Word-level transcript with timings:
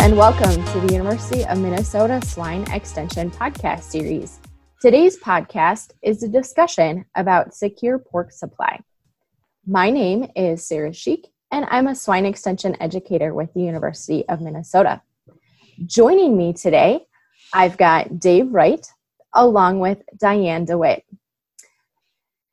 And 0.00 0.16
welcome 0.16 0.62
to 0.72 0.80
the 0.80 0.92
University 0.92 1.44
of 1.44 1.60
Minnesota 1.60 2.20
Swine 2.26 2.68
Extension 2.72 3.30
podcast 3.30 3.84
series. 3.84 4.40
Today's 4.80 5.16
podcast 5.18 5.92
is 6.02 6.22
a 6.22 6.28
discussion 6.28 7.04
about 7.14 7.54
secure 7.54 7.98
pork 7.98 8.32
supply. 8.32 8.80
My 9.66 9.90
name 9.90 10.26
is 10.34 10.66
Sarah 10.66 10.90
Schieck, 10.90 11.26
and 11.52 11.64
I'm 11.70 11.86
a 11.86 11.94
swine 11.94 12.26
extension 12.26 12.76
educator 12.82 13.34
with 13.34 13.54
the 13.54 13.62
University 13.62 14.28
of 14.28 14.40
Minnesota. 14.40 15.00
Joining 15.86 16.36
me 16.36 16.52
today, 16.52 17.06
I've 17.52 17.76
got 17.76 18.18
Dave 18.18 18.52
Wright 18.52 18.84
along 19.32 19.78
with 19.78 20.02
Diane 20.18 20.64
DeWitt. 20.64 21.04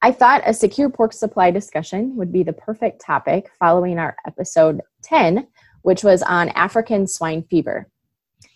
I 0.02 0.12
thought 0.12 0.44
a 0.46 0.54
secure 0.54 0.90
pork 0.90 1.12
supply 1.12 1.50
discussion 1.50 2.16
would 2.18 2.32
be 2.32 2.44
the 2.44 2.54
perfect 2.54 3.02
topic 3.02 3.50
following 3.60 3.98
our 3.98 4.16
episode 4.28 4.82
10, 5.04 5.48
which 5.82 6.04
was 6.04 6.22
on 6.24 6.50
African 6.50 7.08
swine 7.08 7.44
fever. 7.44 7.88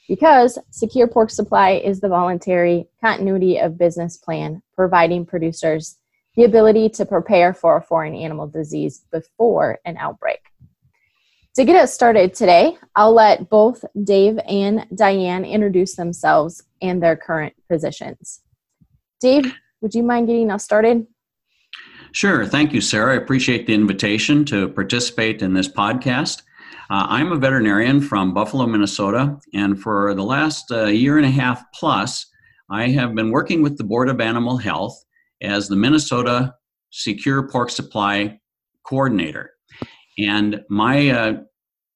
Because 0.07 0.59
secure 0.69 1.07
pork 1.07 1.31
supply 1.31 1.71
is 1.71 1.99
the 1.99 2.09
voluntary 2.09 2.87
continuity 3.01 3.57
of 3.57 3.77
business 3.77 4.17
plan 4.17 4.61
providing 4.75 5.25
producers 5.25 5.97
the 6.35 6.43
ability 6.43 6.89
to 6.89 7.05
prepare 7.05 7.53
for 7.53 7.77
a 7.77 7.81
foreign 7.81 8.13
animal 8.13 8.47
disease 8.47 9.05
before 9.11 9.79
an 9.85 9.97
outbreak. 9.97 10.39
To 11.55 11.63
get 11.63 11.77
us 11.77 11.93
started 11.93 12.33
today, 12.33 12.77
I'll 12.95 13.13
let 13.13 13.49
both 13.49 13.85
Dave 14.03 14.37
and 14.45 14.85
Diane 14.93 15.45
introduce 15.45 15.95
themselves 15.95 16.61
and 16.81 17.01
their 17.01 17.15
current 17.15 17.53
positions. 17.69 18.41
Dave, 19.21 19.53
would 19.79 19.95
you 19.95 20.03
mind 20.03 20.27
getting 20.27 20.51
us 20.51 20.65
started? 20.65 21.07
Sure. 22.11 22.45
Thank 22.45 22.73
you, 22.73 22.81
Sarah. 22.81 23.13
I 23.13 23.17
appreciate 23.17 23.67
the 23.67 23.73
invitation 23.73 24.43
to 24.45 24.67
participate 24.69 25.41
in 25.41 25.53
this 25.53 25.69
podcast. 25.69 26.41
Uh, 26.87 27.07
I'm 27.09 27.31
a 27.31 27.37
veterinarian 27.37 27.99
from 27.99 28.31
Buffalo, 28.31 28.67
Minnesota, 28.67 29.39
and 29.55 29.81
for 29.81 30.13
the 30.13 30.23
last 30.23 30.71
uh, 30.71 30.85
year 30.85 31.17
and 31.17 31.25
a 31.25 31.31
half 31.31 31.63
plus, 31.73 32.27
I 32.69 32.89
have 32.89 33.15
been 33.15 33.31
working 33.31 33.63
with 33.63 33.77
the 33.77 33.83
Board 33.83 34.07
of 34.07 34.21
Animal 34.21 34.57
Health 34.57 35.03
as 35.41 35.67
the 35.67 35.75
Minnesota 35.75 36.53
Secure 36.91 37.49
Pork 37.49 37.71
Supply 37.71 38.39
Coordinator. 38.83 39.53
And 40.19 40.61
my 40.69 41.09
uh, 41.09 41.33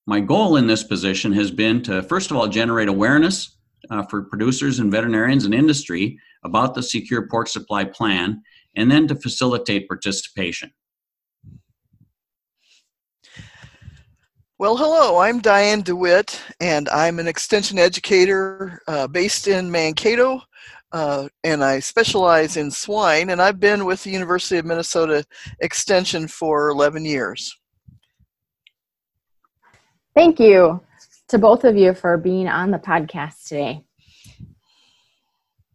my 0.08 0.22
goal 0.22 0.56
in 0.56 0.66
this 0.66 0.84
position 0.84 1.34
has 1.34 1.52
been 1.52 1.84
to 1.84 2.02
first 2.02 2.32
of 2.32 2.38
all 2.38 2.48
generate 2.48 2.90
awareness 2.90 3.58
uh, 3.92 4.02
for 4.04 4.23
producers 4.23 4.80
and 4.80 4.92
veterinarians 4.92 5.45
and 5.45 5.54
industry 5.54 6.17
about 6.44 6.73
the 6.73 6.82
secure 6.82 7.28
pork 7.30 7.48
supply 7.48 7.84
plan, 7.84 8.42
and 8.76 8.90
then 8.90 9.08
to 9.08 9.16
facilitate 9.16 9.88
participation. 9.88 10.72
Well, 14.59 14.75
hello, 14.75 15.19
I'm 15.19 15.39
Diane 15.39 15.83
DeWitt, 15.83 16.43
and 16.59 16.89
I'm 16.89 17.17
an 17.19 17.29
extension 17.29 17.79
educator 17.79 18.81
uh, 18.89 19.07
based 19.07 19.47
in 19.47 19.71
Mankato, 19.71 20.41
uh, 20.91 21.29
and 21.45 21.63
I 21.63 21.79
specialize 21.79 22.57
in 22.57 22.69
swine, 22.69 23.30
and 23.30 23.41
I've 23.41 23.61
been 23.61 23.85
with 23.85 24.03
the 24.03 24.09
University 24.09 24.57
of 24.57 24.65
Minnesota 24.65 25.23
Extension 25.61 26.27
for 26.27 26.67
11 26.71 27.05
years. 27.05 27.57
Thank 30.13 30.41
you 30.41 30.81
to 31.30 31.37
both 31.37 31.63
of 31.63 31.77
you 31.77 31.93
for 31.93 32.17
being 32.17 32.49
on 32.49 32.71
the 32.71 32.80
podcast 32.80 33.47
today. 33.47 33.85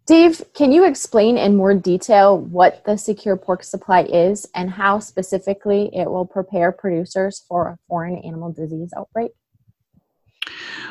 Dave, 0.06 0.42
can 0.52 0.70
you 0.70 0.84
explain 0.84 1.38
in 1.38 1.56
more 1.56 1.72
detail 1.72 2.38
what 2.38 2.84
the 2.84 2.98
secure 2.98 3.36
pork 3.36 3.64
supply 3.64 4.02
is 4.02 4.46
and 4.54 4.68
how 4.70 4.98
specifically 4.98 5.88
it 5.94 6.10
will 6.10 6.26
prepare 6.26 6.72
producers 6.72 7.42
for 7.48 7.68
a 7.68 7.78
foreign 7.88 8.18
animal 8.18 8.52
disease 8.52 8.92
outbreak? 8.94 9.32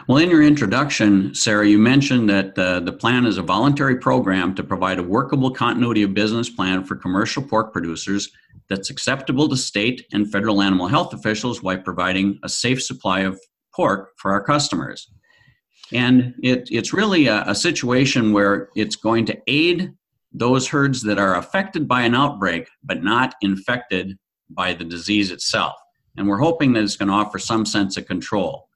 Well, 0.08 0.18
in 0.18 0.32
your 0.32 0.42
introduction, 0.42 1.36
Sarah, 1.36 1.68
you 1.68 1.78
mentioned 1.78 2.28
that 2.30 2.58
uh, 2.58 2.80
the 2.80 2.92
plan 2.92 3.28
is 3.28 3.38
a 3.38 3.44
voluntary 3.44 3.98
program 3.98 4.56
to 4.56 4.64
provide 4.64 4.98
a 4.98 5.04
workable 5.04 5.52
continuity 5.52 6.02
of 6.02 6.16
business 6.16 6.50
plan 6.50 6.84
for 6.84 6.96
commercial 6.96 7.44
pork 7.44 7.72
producers 7.72 8.32
that's 8.68 8.90
acceptable 8.90 9.48
to 9.48 9.56
state 9.56 10.08
and 10.12 10.32
federal 10.32 10.62
animal 10.62 10.88
health 10.88 11.14
officials 11.14 11.62
while 11.62 11.78
providing 11.78 12.40
a 12.44 12.50
safe 12.50 12.82
supply 12.82 13.20
of 13.20 13.40
pork 13.76 14.10
for 14.18 14.32
our 14.32 14.44
customers. 14.44 15.08
And 15.94 16.34
it, 16.42 16.68
it's 16.72 16.94
really 16.94 17.28
a, 17.28 17.44
a 17.48 17.56
situation 17.56 18.34
where 18.34 18.70
it's 18.76 18.96
going 18.96 19.26
to 19.26 19.38
aid 19.48 19.94
those 20.32 20.68
herds 20.68 21.04
that 21.04 21.20
are 21.20 21.36
affected 21.36 21.88
by 21.88 22.02
an 22.02 22.16
outbreak 22.16 22.68
but 22.84 23.04
not 23.04 23.36
infected 23.42 24.18
by 24.50 24.74
the 24.74 24.84
disease 24.84 25.32
itself. 25.32 25.76
And 26.18 26.28
we're 26.28 26.40
hoping 26.40 26.74
that 26.74 26.84
it's 26.84 26.98
going 26.98 27.10
to 27.10 27.16
offer 27.16 27.40
some 27.40 27.66
sense 27.66 27.98
of 27.98 28.08
control. 28.08 28.68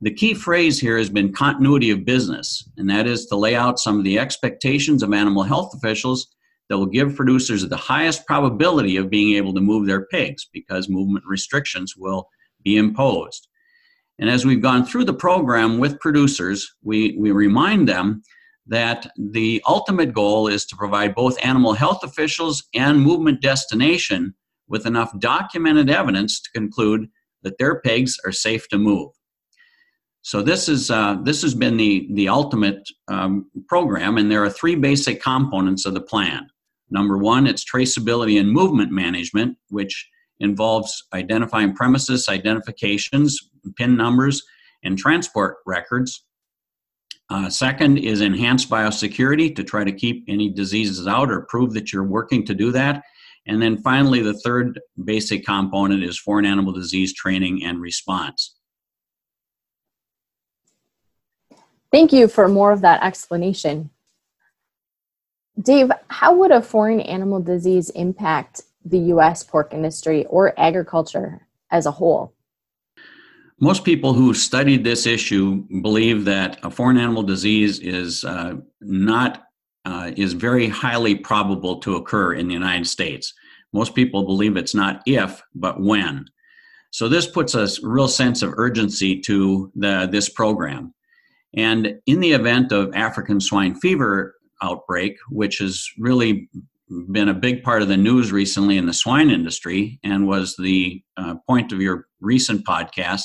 The 0.00 0.12
key 0.12 0.34
phrase 0.34 0.80
here 0.80 0.98
has 0.98 1.08
been 1.08 1.32
continuity 1.32 1.90
of 1.90 2.04
business, 2.04 2.68
and 2.76 2.90
that 2.90 3.06
is 3.06 3.26
to 3.26 3.36
lay 3.36 3.54
out 3.54 3.78
some 3.78 3.98
of 3.98 4.04
the 4.04 4.18
expectations 4.18 5.02
of 5.02 5.12
animal 5.12 5.44
health 5.44 5.72
officials 5.74 6.28
that 6.68 6.78
will 6.78 6.86
give 6.86 7.14
producers 7.14 7.66
the 7.66 7.76
highest 7.76 8.26
probability 8.26 8.96
of 8.96 9.10
being 9.10 9.36
able 9.36 9.54
to 9.54 9.60
move 9.60 9.86
their 9.86 10.06
pigs 10.06 10.48
because 10.52 10.88
movement 10.88 11.24
restrictions 11.26 11.94
will 11.96 12.28
be 12.64 12.76
imposed. 12.76 13.48
And 14.18 14.30
as 14.30 14.44
we've 14.44 14.62
gone 14.62 14.86
through 14.86 15.04
the 15.04 15.14
program 15.14 15.78
with 15.78 16.00
producers, 16.00 16.72
we, 16.82 17.16
we 17.18 17.32
remind 17.32 17.88
them 17.88 18.22
that 18.66 19.10
the 19.18 19.62
ultimate 19.66 20.14
goal 20.14 20.48
is 20.48 20.64
to 20.66 20.76
provide 20.76 21.14
both 21.14 21.44
animal 21.44 21.74
health 21.74 22.02
officials 22.02 22.62
and 22.74 23.00
movement 23.00 23.42
destination 23.42 24.34
with 24.68 24.86
enough 24.86 25.12
documented 25.18 25.90
evidence 25.90 26.40
to 26.40 26.50
conclude 26.52 27.08
that 27.42 27.58
their 27.58 27.80
pigs 27.80 28.16
are 28.24 28.32
safe 28.32 28.68
to 28.68 28.78
move. 28.78 29.10
So 30.22 30.40
this 30.40 30.70
is 30.70 30.90
uh, 30.90 31.18
this 31.22 31.42
has 31.42 31.54
been 31.54 31.76
the 31.76 32.08
the 32.14 32.30
ultimate 32.30 32.88
um, 33.08 33.50
program, 33.68 34.16
and 34.16 34.30
there 34.30 34.42
are 34.42 34.48
three 34.48 34.74
basic 34.74 35.22
components 35.22 35.84
of 35.84 35.92
the 35.92 36.00
plan. 36.00 36.48
Number 36.88 37.18
one, 37.18 37.46
it's 37.46 37.62
traceability 37.62 38.40
and 38.40 38.50
movement 38.50 38.90
management, 38.90 39.58
which 39.68 40.08
involves 40.40 41.04
identifying 41.12 41.74
premises 41.74 42.26
identifications, 42.30 43.38
PIN 43.72 43.96
numbers, 43.96 44.42
and 44.82 44.98
transport 44.98 45.56
records. 45.66 46.24
Uh, 47.30 47.48
second 47.48 47.98
is 47.98 48.20
enhanced 48.20 48.68
biosecurity 48.68 49.54
to 49.56 49.64
try 49.64 49.82
to 49.82 49.92
keep 49.92 50.24
any 50.28 50.50
diseases 50.50 51.06
out 51.06 51.30
or 51.30 51.46
prove 51.48 51.72
that 51.72 51.92
you're 51.92 52.04
working 52.04 52.44
to 52.44 52.54
do 52.54 52.70
that. 52.70 53.02
And 53.46 53.60
then 53.60 53.78
finally, 53.78 54.20
the 54.22 54.38
third 54.40 54.80
basic 55.04 55.44
component 55.44 56.02
is 56.02 56.18
foreign 56.18 56.46
animal 56.46 56.72
disease 56.72 57.14
training 57.14 57.64
and 57.64 57.80
response. 57.80 58.56
Thank 61.90 62.12
you 62.12 62.28
for 62.28 62.48
more 62.48 62.72
of 62.72 62.80
that 62.80 63.02
explanation. 63.02 63.90
Dave, 65.60 65.90
how 66.08 66.34
would 66.34 66.50
a 66.50 66.60
foreign 66.60 67.00
animal 67.00 67.40
disease 67.40 67.90
impact 67.90 68.62
the 68.84 68.98
U.S. 68.98 69.44
pork 69.44 69.72
industry 69.72 70.26
or 70.26 70.58
agriculture 70.58 71.46
as 71.70 71.86
a 71.86 71.92
whole? 71.92 72.33
Most 73.64 73.82
people 73.82 74.12
who 74.12 74.34
studied 74.34 74.84
this 74.84 75.06
issue 75.06 75.64
believe 75.80 76.26
that 76.26 76.58
a 76.62 76.70
foreign 76.70 76.98
animal 76.98 77.22
disease 77.22 77.78
is 77.80 78.22
uh, 78.22 78.56
not 78.82 79.44
uh, 79.86 80.10
is 80.18 80.34
very 80.34 80.68
highly 80.68 81.14
probable 81.14 81.78
to 81.78 81.96
occur 81.96 82.34
in 82.34 82.46
the 82.46 82.52
United 82.52 82.86
States. 82.86 83.32
Most 83.72 83.94
people 83.94 84.26
believe 84.26 84.58
it's 84.58 84.74
not 84.74 85.00
if, 85.06 85.42
but 85.54 85.80
when. 85.80 86.26
So 86.90 87.08
this 87.08 87.26
puts 87.26 87.54
a 87.54 87.66
real 87.82 88.06
sense 88.06 88.42
of 88.42 88.52
urgency 88.58 89.18
to 89.22 89.72
the, 89.74 90.10
this 90.12 90.28
program. 90.28 90.92
And 91.56 91.94
in 92.04 92.20
the 92.20 92.32
event 92.32 92.70
of 92.70 92.94
African 92.94 93.40
swine 93.40 93.76
fever 93.76 94.34
outbreak, 94.62 95.16
which 95.30 95.56
has 95.60 95.88
really 95.98 96.50
been 97.10 97.30
a 97.30 97.34
big 97.34 97.62
part 97.62 97.80
of 97.80 97.88
the 97.88 97.96
news 97.96 98.30
recently 98.30 98.76
in 98.76 98.84
the 98.84 98.92
swine 98.92 99.30
industry 99.30 100.00
and 100.04 100.28
was 100.28 100.54
the 100.58 101.02
uh, 101.16 101.36
point 101.48 101.72
of 101.72 101.80
your 101.80 102.08
recent 102.20 102.66
podcast, 102.66 103.24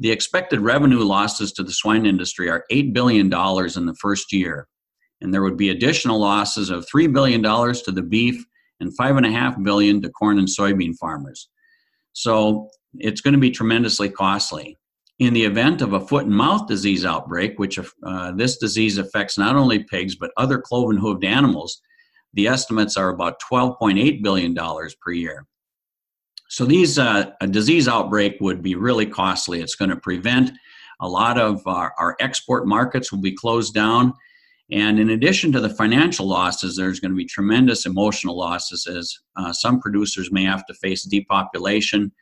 the 0.00 0.10
expected 0.10 0.60
revenue 0.60 1.04
losses 1.04 1.52
to 1.52 1.62
the 1.62 1.72
swine 1.72 2.06
industry 2.06 2.48
are 2.48 2.64
$8 2.72 2.94
billion 2.94 3.26
in 3.26 3.86
the 3.86 3.96
first 4.00 4.32
year. 4.32 4.66
And 5.20 5.32
there 5.32 5.42
would 5.42 5.58
be 5.58 5.68
additional 5.68 6.18
losses 6.18 6.70
of 6.70 6.86
$3 6.86 7.12
billion 7.12 7.42
to 7.42 7.92
the 7.92 8.02
beef 8.02 8.42
and 8.80 8.96
5.5 8.98 9.62
billion 9.62 10.00
to 10.00 10.08
corn 10.08 10.38
and 10.38 10.48
soybean 10.48 10.96
farmers. 10.98 11.50
So 12.14 12.70
it's 12.94 13.20
going 13.20 13.34
to 13.34 13.40
be 13.40 13.50
tremendously 13.50 14.08
costly. 14.08 14.78
In 15.18 15.34
the 15.34 15.44
event 15.44 15.82
of 15.82 15.92
a 15.92 16.00
foot 16.00 16.24
and 16.24 16.34
mouth 16.34 16.66
disease 16.66 17.04
outbreak, 17.04 17.58
which 17.58 17.78
uh, 17.78 18.32
this 18.32 18.56
disease 18.56 18.96
affects 18.96 19.36
not 19.36 19.54
only 19.54 19.84
pigs 19.84 20.16
but 20.16 20.32
other 20.38 20.58
cloven 20.58 20.98
hooved 20.98 21.26
animals, 21.26 21.78
the 22.32 22.46
estimates 22.46 22.96
are 22.96 23.10
about 23.10 23.38
$12.8 23.52 24.22
billion 24.22 24.54
per 24.54 25.12
year. 25.12 25.46
So 26.50 26.64
these 26.66 26.98
uh, 26.98 27.30
a 27.40 27.46
disease 27.46 27.86
outbreak 27.86 28.38
would 28.40 28.60
be 28.60 28.74
really 28.74 29.06
costly. 29.06 29.60
It's 29.60 29.76
going 29.76 29.90
to 29.90 29.96
prevent 29.96 30.50
a 31.00 31.08
lot 31.08 31.38
of 31.38 31.64
our, 31.66 31.94
our, 31.96 32.16
export 32.20 32.66
markets 32.66 33.10
will 33.10 33.20
be 33.20 33.34
closed 33.34 33.72
down. 33.72 34.12
And 34.72 34.98
in 34.98 35.10
addition 35.10 35.52
to 35.52 35.60
the 35.60 35.70
financial 35.70 36.26
losses, 36.26 36.76
there's 36.76 37.00
going 37.00 37.12
to 37.12 37.16
be 37.16 37.24
tremendous 37.24 37.86
emotional 37.86 38.36
losses 38.36 38.86
as 38.86 39.16
uh, 39.36 39.52
some 39.52 39.80
producers 39.80 40.30
may 40.32 40.44
have 40.44 40.66
to 40.66 40.74
face 40.74 41.04
depopulation 41.04 42.12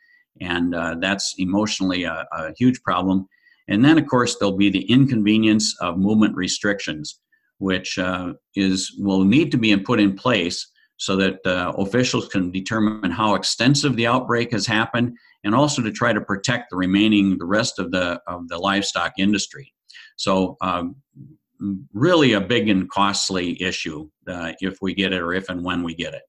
and 0.41 0.75
uh, 0.75 0.95
that's 0.99 1.35
emotionally 1.37 2.03
a, 2.03 2.25
a, 2.31 2.53
huge 2.57 2.81
problem. 2.83 3.27
And 3.67 3.83
then, 3.83 3.97
of 3.97 4.07
course, 4.07 4.37
there'll 4.37 4.55
be 4.55 4.69
the 4.69 4.89
inconvenience 4.91 5.75
of 5.81 5.97
movement 5.97 6.35
restrictions, 6.35 7.19
which 7.57 7.97
uh, 7.97 8.33
is 8.55 8.95
will 8.99 9.23
need 9.23 9.51
to 9.51 9.57
be 9.57 9.75
put 9.77 9.99
in 9.99 10.15
place 10.15 10.67
so 10.99 11.15
that 11.15 11.39
uh, 11.45 11.73
officials 11.77 12.27
can 12.27 12.51
determine 12.51 13.09
how 13.09 13.33
extensive 13.33 13.95
the 13.95 14.05
outbreak 14.05 14.51
has 14.51 14.67
happened, 14.67 15.17
and 15.43 15.55
also 15.55 15.81
to 15.81 15.91
try 15.91 16.13
to 16.13 16.21
protect 16.21 16.69
the 16.69 16.77
remaining 16.77 17.37
the 17.37 17.45
rest 17.45 17.79
of 17.79 17.91
the 17.91 18.21
of 18.27 18.47
the 18.49 18.57
livestock 18.57 19.13
industry. 19.17 19.73
So. 20.17 20.57
Um, 20.61 20.95
really 21.93 22.31
a 22.31 22.39
big 22.39 22.69
and 22.69 22.89
costly 22.89 23.61
issue 23.61 24.09
uh, 24.29 24.53
if 24.61 24.77
we 24.81 24.93
get 24.93 25.11
it 25.11 25.21
or 25.21 25.33
if 25.33 25.49
and 25.49 25.61
when 25.61 25.83
we 25.83 25.93
get 25.93 26.13
it. 26.13 26.21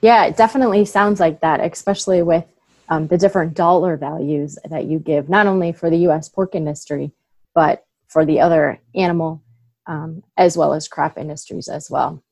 Yeah, 0.00 0.26
it 0.26 0.36
definitely 0.36 0.84
sounds 0.84 1.18
like 1.20 1.40
that, 1.40 1.60
especially 1.60 2.22
with 2.22 2.44
um, 2.88 3.08
the 3.08 3.18
different 3.18 3.54
dollar 3.54 3.96
values 3.96 4.58
that 4.68 4.84
you 4.84 4.98
give, 4.98 5.28
not 5.28 5.46
only 5.46 5.72
for 5.72 5.90
the 5.90 5.98
U.S. 5.98 6.28
pork 6.28 6.54
industry, 6.54 7.12
but 7.54 7.84
for 8.08 8.24
the 8.24 8.40
other 8.40 8.80
animal 8.94 9.42
um, 9.86 10.22
as 10.36 10.56
well 10.56 10.74
as 10.74 10.88
crop 10.88 11.18
industries 11.18 11.68
as 11.68 11.90
well. 11.90 12.22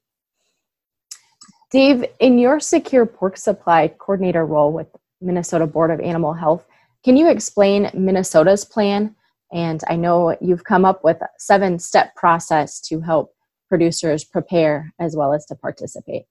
Dave, 1.75 2.05
in 2.21 2.39
your 2.39 2.61
secure 2.61 3.05
pork 3.05 3.37
supply 3.37 3.89
coordinator 3.89 4.47
role 4.47 4.73
with 4.73 4.87
Minnesota 5.21 5.67
Board 5.67 5.91
of 5.91 5.99
Animal 5.99 6.33
Health, 6.33 6.65
can 7.05 7.17
you 7.17 7.29
explain 7.29 7.91
Minnesota's 7.93 8.65
plan? 8.65 9.17
And 9.53 9.83
I 9.89 9.97
know 9.97 10.37
you've 10.41 10.63
come 10.63 10.85
up 10.85 11.03
with 11.03 11.21
a 11.21 11.29
seven 11.37 11.81
step 11.81 12.15
process 12.15 12.81
to 12.83 13.01
help 13.01 13.35
producers 13.69 14.23
prepare 14.23 14.95
as 15.01 15.17
well 15.17 15.33
as 15.33 15.47
to 15.47 15.57
participate. 15.57 16.27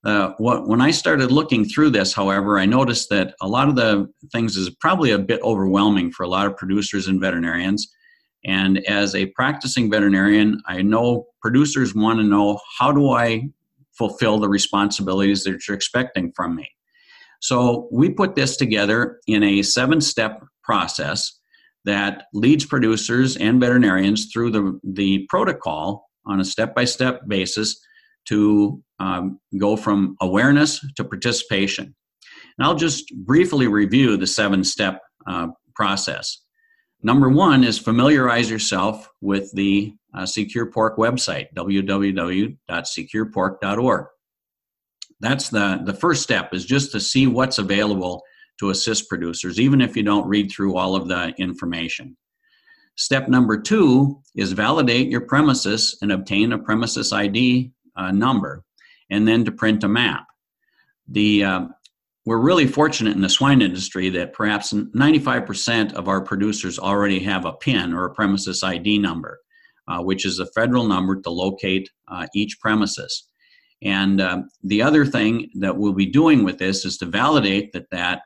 Uh, 0.05 0.33
what, 0.39 0.69
when 0.69 0.81
I 0.81 0.93
started 0.93 1.33
looking 1.33 1.65
through 1.65 1.91
this, 1.91 2.13
however, 2.13 2.59
I 2.59 2.67
noticed 2.67 3.09
that 3.11 3.35
a 3.41 3.49
lot 3.49 3.69
of 3.69 3.77
the 3.77 4.07
things 4.31 4.57
is 4.57 4.71
probably 4.71 5.11
a 5.11 5.19
bit 5.19 5.41
overwhelming 5.43 6.13
for 6.13 6.23
a 6.23 6.29
lot 6.29 6.47
of 6.47 6.57
producers 6.57 7.09
and 7.09 7.21
veterinarians. 7.21 7.93
And 8.47 8.79
as 8.87 9.15
a 9.15 9.27
practicing 9.27 9.91
veterinarian, 9.91 10.63
I 10.67 10.81
know 10.81 11.27
producers 11.43 11.95
want 11.95 12.21
to 12.21 12.25
know 12.25 12.61
how 12.79 12.93
do 12.93 13.11
I 13.11 13.49
fulfill 13.93 14.39
the 14.39 14.49
responsibilities 14.49 15.43
that 15.45 15.67
you're 15.67 15.77
expecting 15.77 16.33
from 16.37 16.55
me. 16.55 16.71
So 17.41 17.89
we 17.91 18.11
put 18.11 18.35
this 18.35 18.57
together 18.57 19.19
in 19.27 19.43
a 19.43 19.63
seven 19.63 20.01
step 20.01 20.43
process 20.63 21.41
that 21.85 22.25
leads 22.33 22.65
producers 22.65 23.37
and 23.37 23.61
veterinarians 23.61 24.31
through 24.33 24.51
the, 24.51 24.81
the 24.83 25.27
protocol 25.29 26.09
on 26.27 26.41
a 26.41 26.45
step 26.45 26.75
by 26.75 26.85
step 26.85 27.23
basis 27.29 27.81
to 28.27 28.83
um, 28.99 29.39
go 29.59 29.77
from 29.77 30.17
awareness 30.21 30.85
to 30.97 31.05
participation. 31.05 31.95
And 32.59 32.67
I'll 32.67 32.75
just 32.75 33.13
briefly 33.25 33.67
review 33.67 34.17
the 34.17 34.27
seven 34.27 34.65
step 34.65 35.01
uh, 35.27 35.49
process. 35.75 36.46
Number 37.07 37.29
one 37.29 37.63
is 37.63 37.79
familiarize 37.79 38.51
yourself 38.51 39.09
with 39.21 39.53
the 39.53 39.95
uh, 40.13 40.27
Secure 40.27 40.67
Pork 40.67 40.97
website, 40.97 41.47
www.securepork.org. 41.55 44.07
That's 45.21 45.49
the, 45.49 45.83
the 45.85 45.95
first 45.95 46.25
step, 46.25 46.53
is 46.53 46.65
just 46.65 46.91
to 46.91 46.99
see 46.99 47.29
what's 47.29 47.59
available 47.59 48.25
to 48.59 48.71
assist 48.71 49.09
producers, 49.09 49.61
even 49.61 49.81
if 49.81 49.97
you 49.97 50.03
don't 50.03 50.27
read 50.27 50.51
through 50.51 50.77
all 50.77 50.97
of 50.97 51.07
the 51.07 51.33
information. 51.39 52.17
Step 52.97 53.29
number 53.29 53.57
two 53.57 54.21
is 54.35 54.51
validate 54.51 55.09
your 55.09 55.21
premises 55.21 55.97
and 56.03 56.11
obtain 56.11 56.55
a 56.55 56.59
premises 56.59 57.13
ID 57.13 57.71
uh, 57.95 58.11
number, 58.11 58.65
and 59.11 59.29
then 59.29 59.45
to 59.45 59.53
print 59.53 59.85
a 59.85 59.89
map. 59.89 60.27
The 61.07 61.45
uh, 61.45 61.67
we're 62.27 62.39
really 62.39 62.67
fortunate 62.67 63.15
in 63.15 63.23
the 63.23 63.29
swine 63.29 63.63
industry 63.63 64.11
that 64.11 64.33
perhaps 64.33 64.73
95% 64.73 65.93
of 65.93 66.09
our 66.09 66.21
producers 66.21 66.77
already 66.77 67.21
have 67.21 67.45
a 67.45 67.53
PIN 67.53 67.95
or 67.95 68.05
a 68.05 68.15
premises 68.15 68.65
ID 68.65 68.99
number, 68.99 69.39
uh, 69.87 70.03
which 70.03 70.27
is 70.27 70.41
a 70.41 70.47
federal 70.47 70.89
number 70.89 71.21
to 71.21 71.31
locate 71.31 71.89
uh, 72.09 72.27
each 72.35 72.59
premises. 72.61 73.29
And 73.81 74.21
uh, 74.21 74.43
the 74.65 74.83
other 74.83 75.07
thing 75.07 75.51
that 75.61 75.77
we'll 75.77 75.93
be 75.93 76.07
doing 76.07 76.43
with 76.43 76.59
this 76.59 76.85
is 76.85 76.99
to 76.99 77.07
validate 77.07 77.73
that 77.73 77.91
that 77.93 78.23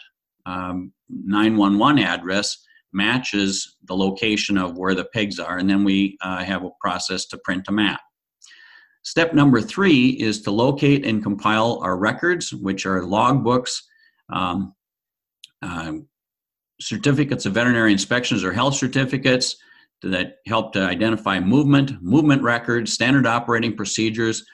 um, 0.47 0.95
911 1.11 2.03
address 2.03 2.57
matches 2.95 3.77
the 3.85 3.95
location 3.95 4.57
of 4.57 4.79
where 4.79 4.95
the 4.95 5.05
pigs 5.05 5.39
are, 5.39 5.59
and 5.59 5.69
then 5.69 5.85
we 5.85 6.17
uh, 6.23 6.43
have 6.43 6.65
a 6.65 6.71
process 6.81 7.27
to 7.27 7.39
print 7.45 7.67
a 7.69 7.73
map. 7.73 8.01
Step 9.03 9.35
number 9.35 9.61
three 9.61 10.11
is 10.11 10.41
to 10.43 10.51
locate 10.51 11.05
and 11.05 11.23
compile 11.23 11.81
our 11.83 11.99
records, 11.99 12.53
which 12.55 12.87
are 12.87 13.03
logbooks, 13.03 13.81
um, 14.33 14.75
uh, 15.63 15.93
certificates 16.81 17.47
of 17.47 17.53
veterinary 17.53 17.93
inspections 17.93 18.43
or 18.43 18.53
health 18.53 18.75
certificates 18.75 19.57
that 20.03 20.37
help 20.47 20.73
to 20.73 20.81
identify 20.81 21.39
movement, 21.39 22.03
movement 22.03 22.43
records, 22.43 22.93
standard 22.93 23.27
operating 23.27 23.77
procedures. 23.77 24.45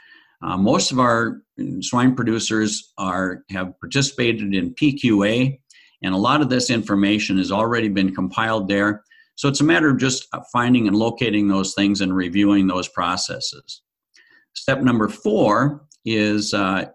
Uh, 0.43 0.57
most 0.57 0.91
of 0.91 0.99
our 0.99 1.43
swine 1.81 2.15
producers 2.15 2.93
are 2.99 3.45
have 3.51 3.79
participated 3.81 4.55
in 4.55 4.75
PQA, 4.75 5.59
and 6.03 6.15
a 6.15 6.19
lot 6.19 6.41
of 6.41 6.51
this 6.51 6.69
information 6.69 7.39
has 7.39 7.53
already 7.53 7.89
been 7.89 8.15
compiled 8.15 8.69
there. 8.69 9.03
So 9.37 9.49
it's 9.49 9.61
a 9.61 9.65
matter 9.65 9.91
of 9.91 9.99
just 9.99 10.27
finding 10.53 10.89
and 10.89 10.97
locating 10.97 11.47
those 11.47 11.75
things 11.75 12.01
and 12.01 12.15
reviewing 12.15 12.67
those 12.67 12.89
processes. 12.89 13.83
Step 14.55 14.81
number 14.81 15.09
four 15.09 15.87
is 16.05 16.55
uh, 16.55 16.87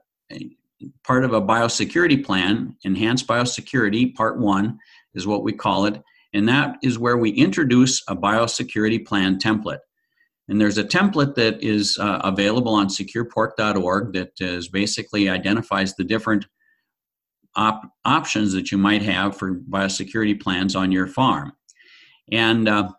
part 1.06 1.24
of 1.24 1.33
a 1.33 1.42
biosecurity 1.42 2.24
plan, 2.24 2.75
enhanced 2.84 3.27
biosecurity, 3.27 4.13
part 4.15 4.39
one 4.39 4.77
is 5.13 5.27
what 5.27 5.44
we 5.44 5.53
call 5.53 5.86
it. 5.86 6.01
And 6.34 6.48
that 6.48 6.77
is 6.82 6.98
where 6.98 7.17
we 7.17 7.32
introduce 7.32 8.01
a 8.08 8.15
biosecurity 8.15 9.06
plan 9.06 9.38
template. 9.38 9.79
And 10.48 10.60
there's 10.60 10.77
a 10.77 10.84
template 10.84 11.36
that 11.36 11.62
is 11.63 11.98
uh, 11.98 12.20
available 12.24 12.74
on 12.74 12.88
securepork.org 12.88 14.13
that 14.13 14.32
is 14.39 14.67
basically 14.67 15.29
identifies 15.29 15.96
the 15.96 16.03
different 16.03 16.46
op- 17.56 17.89
options 18.06 18.53
that 18.53 18.72
you 18.72 18.77
might 18.77 19.01
have 19.01 19.38
for 19.38 19.56
biosecurity 19.70 20.41
plans 20.41 20.75
on 20.75 20.91
your 20.91 21.08
farm. 21.08 21.53
And 22.32 22.67
uh, 22.67 22.91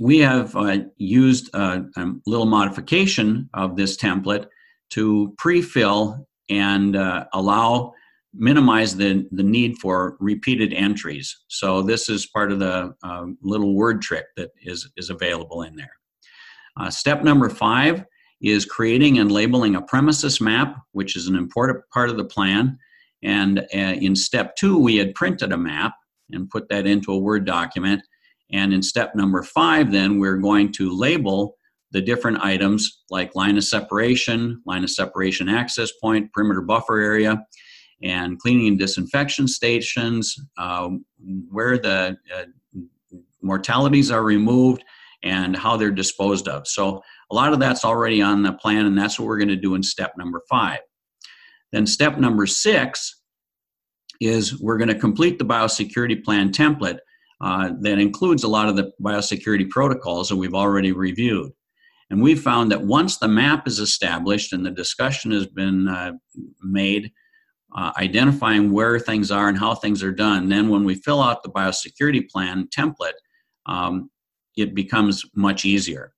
we 0.00 0.18
have 0.18 0.56
uh, 0.56 0.78
used 0.96 1.50
a, 1.54 1.84
a, 1.96 2.12
little 2.26 2.46
modification 2.46 3.48
of 3.54 3.76
this 3.76 3.96
template 3.96 4.46
to 4.90 5.34
pre-fill 5.38 6.26
and 6.48 6.96
uh, 6.96 7.24
allow 7.32 7.92
minimize 8.36 8.96
the, 8.96 9.26
the 9.30 9.42
need 9.42 9.78
for 9.78 10.16
repeated 10.18 10.72
entries. 10.72 11.36
So 11.48 11.82
this 11.82 12.08
is 12.08 12.26
part 12.26 12.50
of 12.50 12.58
the 12.58 12.92
uh, 13.02 13.26
little 13.42 13.74
word 13.74 14.02
trick 14.02 14.26
that 14.36 14.50
is, 14.62 14.90
is 14.96 15.10
available 15.10 15.62
in 15.62 15.76
there. 15.76 15.92
Uh, 16.78 16.90
step 16.90 17.22
number 17.22 17.48
five 17.48 18.04
is 18.42 18.64
creating 18.64 19.18
and 19.18 19.30
labeling 19.30 19.76
a 19.76 19.82
premises 19.82 20.40
map, 20.40 20.76
which 20.92 21.16
is 21.16 21.28
an 21.28 21.36
important 21.36 21.84
part 21.92 22.10
of 22.10 22.16
the 22.16 22.24
plan. 22.24 22.76
And 23.22 23.60
uh, 23.60 23.64
in 23.72 24.16
step 24.16 24.56
two, 24.56 24.78
we 24.78 24.96
had 24.96 25.14
printed 25.14 25.52
a 25.52 25.56
map 25.56 25.94
and 26.32 26.50
put 26.50 26.68
that 26.68 26.86
into 26.86 27.12
a 27.12 27.18
Word 27.18 27.46
document. 27.46 28.02
And 28.52 28.74
in 28.74 28.82
step 28.82 29.14
number 29.14 29.42
five, 29.42 29.92
then 29.92 30.18
we're 30.18 30.36
going 30.36 30.72
to 30.72 30.94
label 30.94 31.56
the 31.94 32.02
different 32.02 32.38
items 32.42 33.04
like 33.08 33.36
line 33.36 33.56
of 33.56 33.62
separation, 33.62 34.60
line 34.66 34.82
of 34.82 34.90
separation 34.90 35.48
access 35.48 35.92
point, 35.92 36.30
perimeter 36.32 36.60
buffer 36.60 36.98
area, 36.98 37.40
and 38.02 38.38
cleaning 38.40 38.66
and 38.66 38.78
disinfection 38.78 39.46
stations, 39.46 40.36
uh, 40.58 40.90
where 41.50 41.78
the 41.78 42.16
uh, 42.36 42.44
mortalities 43.40 44.10
are 44.10 44.24
removed, 44.24 44.84
and 45.22 45.56
how 45.56 45.76
they're 45.76 45.92
disposed 45.92 46.48
of. 46.48 46.66
So 46.66 47.00
a 47.30 47.34
lot 47.34 47.52
of 47.52 47.60
that's 47.60 47.84
already 47.84 48.20
on 48.20 48.42
the 48.42 48.52
plan, 48.52 48.86
and 48.86 48.98
that's 48.98 49.18
what 49.18 49.28
we're 49.28 49.38
going 49.38 49.48
to 49.48 49.56
do 49.56 49.76
in 49.76 49.82
step 49.82 50.14
number 50.18 50.42
five. 50.50 50.80
Then 51.72 51.86
step 51.86 52.18
number 52.18 52.44
six 52.46 53.22
is 54.20 54.60
we're 54.60 54.78
going 54.78 54.88
to 54.88 54.98
complete 54.98 55.38
the 55.38 55.44
biosecurity 55.44 56.24
plan 56.24 56.50
template 56.50 56.98
uh, 57.40 57.70
that 57.82 58.00
includes 58.00 58.42
a 58.42 58.48
lot 58.48 58.68
of 58.68 58.74
the 58.74 58.90
biosecurity 59.00 59.70
protocols 59.70 60.28
that 60.28 60.36
we've 60.36 60.54
already 60.54 60.90
reviewed. 60.90 61.52
And 62.10 62.22
we 62.22 62.34
found 62.34 62.70
that 62.70 62.82
once 62.82 63.18
the 63.18 63.28
map 63.28 63.66
is 63.66 63.78
established 63.78 64.52
and 64.52 64.64
the 64.64 64.70
discussion 64.70 65.30
has 65.32 65.46
been 65.46 65.88
uh, 65.88 66.12
made, 66.62 67.10
uh, 67.74 67.92
identifying 67.96 68.72
where 68.72 68.98
things 68.98 69.30
are 69.30 69.48
and 69.48 69.58
how 69.58 69.74
things 69.74 70.02
are 70.02 70.12
done, 70.12 70.48
then 70.48 70.68
when 70.68 70.84
we 70.84 70.94
fill 70.94 71.22
out 71.22 71.42
the 71.42 71.50
biosecurity 71.50 72.28
plan 72.28 72.68
template, 72.76 73.14
um, 73.66 74.10
it 74.56 74.74
becomes 74.74 75.24
much 75.34 75.64
easier. 75.64 76.12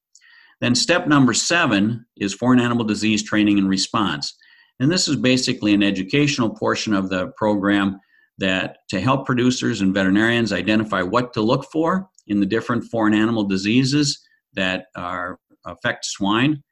Then 0.60 0.74
step 0.74 1.06
number 1.06 1.34
seven 1.34 2.06
is 2.16 2.34
foreign 2.34 2.60
animal 2.60 2.84
disease 2.84 3.22
training 3.22 3.58
and 3.58 3.68
response. 3.68 4.36
And 4.80 4.90
this 4.90 5.08
is 5.08 5.16
basically 5.16 5.72
an 5.74 5.82
educational 5.82 6.50
portion 6.50 6.94
of 6.94 7.08
the 7.08 7.28
program 7.36 8.00
that 8.38 8.78
to 8.90 9.00
help 9.00 9.24
producers 9.24 9.80
and 9.80 9.94
veterinarians 9.94 10.52
identify 10.52 11.02
what 11.02 11.32
to 11.34 11.40
look 11.40 11.64
for 11.72 12.08
in 12.26 12.40
the 12.40 12.46
different 12.46 12.84
foreign 12.84 13.14
animal 13.14 13.44
diseases 13.44 14.22
that 14.54 14.86
are 14.94 15.38
affect 15.66 16.04
swine, 16.04 16.62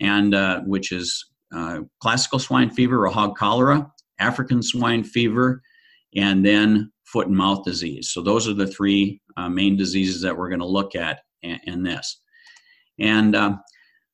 and 0.00 0.34
uh, 0.34 0.60
which 0.62 0.92
is 0.92 1.24
uh, 1.54 1.80
classical 2.00 2.38
swine 2.38 2.70
fever 2.70 3.06
or 3.06 3.10
hog 3.10 3.36
cholera, 3.36 3.90
African 4.18 4.62
swine 4.62 5.04
fever, 5.04 5.62
and 6.16 6.44
then 6.44 6.90
foot 7.04 7.28
and 7.28 7.36
mouth 7.36 7.64
disease. 7.64 8.10
So 8.12 8.22
those 8.22 8.48
are 8.48 8.54
the 8.54 8.66
three 8.66 9.20
uh, 9.36 9.48
main 9.48 9.76
diseases 9.76 10.22
that 10.22 10.36
we're 10.36 10.48
going 10.48 10.60
to 10.60 10.66
look 10.66 10.94
at 10.94 11.20
in, 11.42 11.58
in 11.64 11.82
this. 11.82 12.20
And 12.98 13.34
um, 13.36 13.60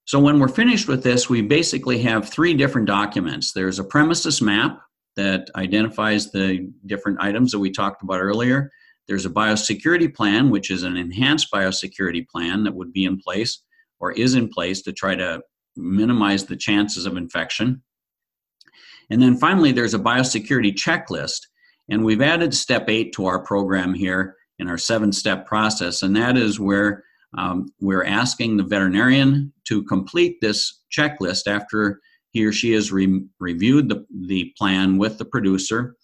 so 0.04 0.20
when 0.20 0.38
we're 0.38 0.48
finished 0.48 0.86
with 0.86 1.02
this, 1.02 1.28
we 1.28 1.42
basically 1.42 1.98
have 2.02 2.28
three 2.28 2.54
different 2.54 2.86
documents. 2.86 3.52
There's 3.52 3.78
a 3.78 3.84
premises 3.84 4.42
map 4.42 4.78
that 5.16 5.48
identifies 5.56 6.30
the 6.30 6.70
different 6.86 7.18
items 7.20 7.52
that 7.52 7.60
we 7.60 7.70
talked 7.70 8.02
about 8.02 8.20
earlier. 8.20 8.70
There's 9.08 9.26
a 9.26 9.30
biosecurity 9.30 10.14
plan, 10.14 10.50
which 10.50 10.70
is 10.70 10.82
an 10.82 10.96
enhanced 10.96 11.50
biosecurity 11.52 12.28
plan 12.28 12.64
that 12.64 12.74
would 12.74 12.92
be 12.92 13.04
in 13.04 13.18
place 13.18 13.62
or 14.04 14.12
is 14.12 14.34
in 14.34 14.48
place 14.48 14.82
to 14.82 14.92
try 14.92 15.14
to 15.14 15.40
minimize 15.76 16.44
the 16.44 16.56
chances 16.56 17.06
of 17.06 17.16
infection. 17.16 17.82
And 19.10 19.22
then 19.22 19.36
finally, 19.38 19.72
there's 19.72 19.94
a 19.94 19.98
biosecurity 19.98 20.74
checklist. 20.74 21.40
And 21.90 22.04
we've 22.04 22.22
added 22.22 22.52
step 22.52 22.88
eight 22.88 23.12
to 23.14 23.24
our 23.26 23.42
program 23.42 23.94
here 23.94 24.36
in 24.58 24.68
our 24.68 24.78
seven 24.78 25.10
step 25.12 25.46
process. 25.46 26.02
And 26.02 26.14
that 26.16 26.36
is 26.36 26.60
where 26.60 27.04
um, 27.36 27.66
we're 27.80 28.04
asking 28.04 28.56
the 28.56 28.62
veterinarian 28.62 29.52
to 29.68 29.82
complete 29.84 30.36
this 30.40 30.82
checklist 30.96 31.46
after 31.46 32.00
he 32.30 32.44
or 32.44 32.52
she 32.52 32.72
has 32.72 32.92
re- 32.92 33.24
reviewed 33.40 33.88
the, 33.88 34.04
the 34.28 34.52
plan 34.58 34.98
with 34.98 35.18
the 35.18 35.24
producer, 35.24 35.96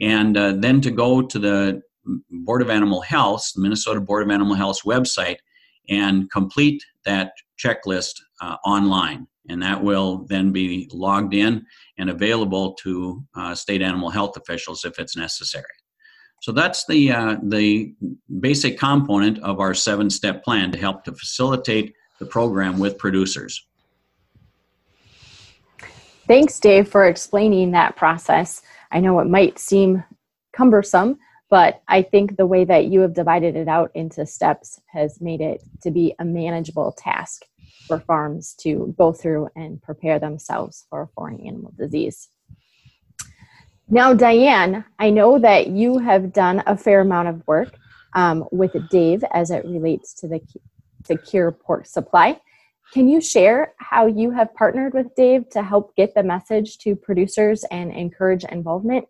and 0.00 0.36
uh, 0.36 0.52
then 0.56 0.80
to 0.82 0.90
go 0.90 1.22
to 1.22 1.38
the 1.38 1.82
Board 2.30 2.62
of 2.62 2.70
Animal 2.70 3.00
Health, 3.00 3.52
Minnesota 3.56 4.00
Board 4.00 4.22
of 4.22 4.30
Animal 4.30 4.54
Health's 4.54 4.82
website, 4.84 5.36
and 5.88 6.30
complete 6.30 6.82
that 7.04 7.32
checklist 7.62 8.14
uh, 8.40 8.56
online. 8.64 9.26
And 9.48 9.62
that 9.62 9.82
will 9.82 10.26
then 10.28 10.52
be 10.52 10.88
logged 10.92 11.34
in 11.34 11.64
and 11.98 12.10
available 12.10 12.74
to 12.74 13.24
uh, 13.34 13.54
state 13.54 13.82
animal 13.82 14.10
health 14.10 14.36
officials 14.36 14.84
if 14.84 14.98
it's 14.98 15.16
necessary. 15.16 15.64
So 16.42 16.52
that's 16.52 16.86
the, 16.86 17.10
uh, 17.10 17.36
the 17.42 17.94
basic 18.40 18.78
component 18.78 19.38
of 19.40 19.60
our 19.60 19.74
seven 19.74 20.08
step 20.08 20.42
plan 20.42 20.72
to 20.72 20.78
help 20.78 21.04
to 21.04 21.12
facilitate 21.12 21.94
the 22.18 22.26
program 22.26 22.78
with 22.78 22.96
producers. 22.96 23.66
Thanks, 26.26 26.60
Dave, 26.60 26.88
for 26.88 27.06
explaining 27.06 27.72
that 27.72 27.96
process. 27.96 28.62
I 28.92 29.00
know 29.00 29.18
it 29.18 29.26
might 29.26 29.58
seem 29.58 30.04
cumbersome, 30.52 31.18
but 31.50 31.82
I 31.88 32.02
think 32.02 32.36
the 32.36 32.46
way 32.46 32.64
that 32.64 32.86
you 32.86 33.00
have 33.00 33.12
divided 33.12 33.56
it 33.56 33.68
out 33.68 33.90
into 33.94 34.24
steps 34.24 34.80
has 34.86 35.20
made 35.20 35.40
it 35.40 35.60
to 35.82 35.90
be 35.90 36.14
a 36.20 36.24
manageable 36.24 36.92
task 36.92 37.42
for 37.88 37.98
farms 37.98 38.54
to 38.60 38.94
go 38.96 39.12
through 39.12 39.48
and 39.56 39.82
prepare 39.82 40.20
themselves 40.20 40.86
for 40.88 41.10
foreign 41.14 41.40
animal 41.44 41.74
disease. 41.76 42.28
Now, 43.88 44.14
Diane, 44.14 44.84
I 45.00 45.10
know 45.10 45.40
that 45.40 45.66
you 45.66 45.98
have 45.98 46.32
done 46.32 46.62
a 46.66 46.76
fair 46.76 47.00
amount 47.00 47.26
of 47.26 47.42
work 47.48 47.76
um, 48.14 48.44
with 48.52 48.72
Dave 48.88 49.24
as 49.34 49.50
it 49.50 49.64
relates 49.64 50.14
to 50.14 50.28
the 50.28 50.40
secure 51.04 51.50
pork 51.50 51.86
supply. 51.86 52.40
Can 52.92 53.08
you 53.08 53.20
share 53.20 53.74
how 53.78 54.06
you 54.06 54.30
have 54.30 54.54
partnered 54.54 54.94
with 54.94 55.14
Dave 55.16 55.48
to 55.50 55.62
help 55.62 55.96
get 55.96 56.14
the 56.14 56.22
message 56.22 56.78
to 56.78 56.94
producers 56.94 57.64
and 57.72 57.90
encourage 57.92 58.44
involvement? 58.44 59.06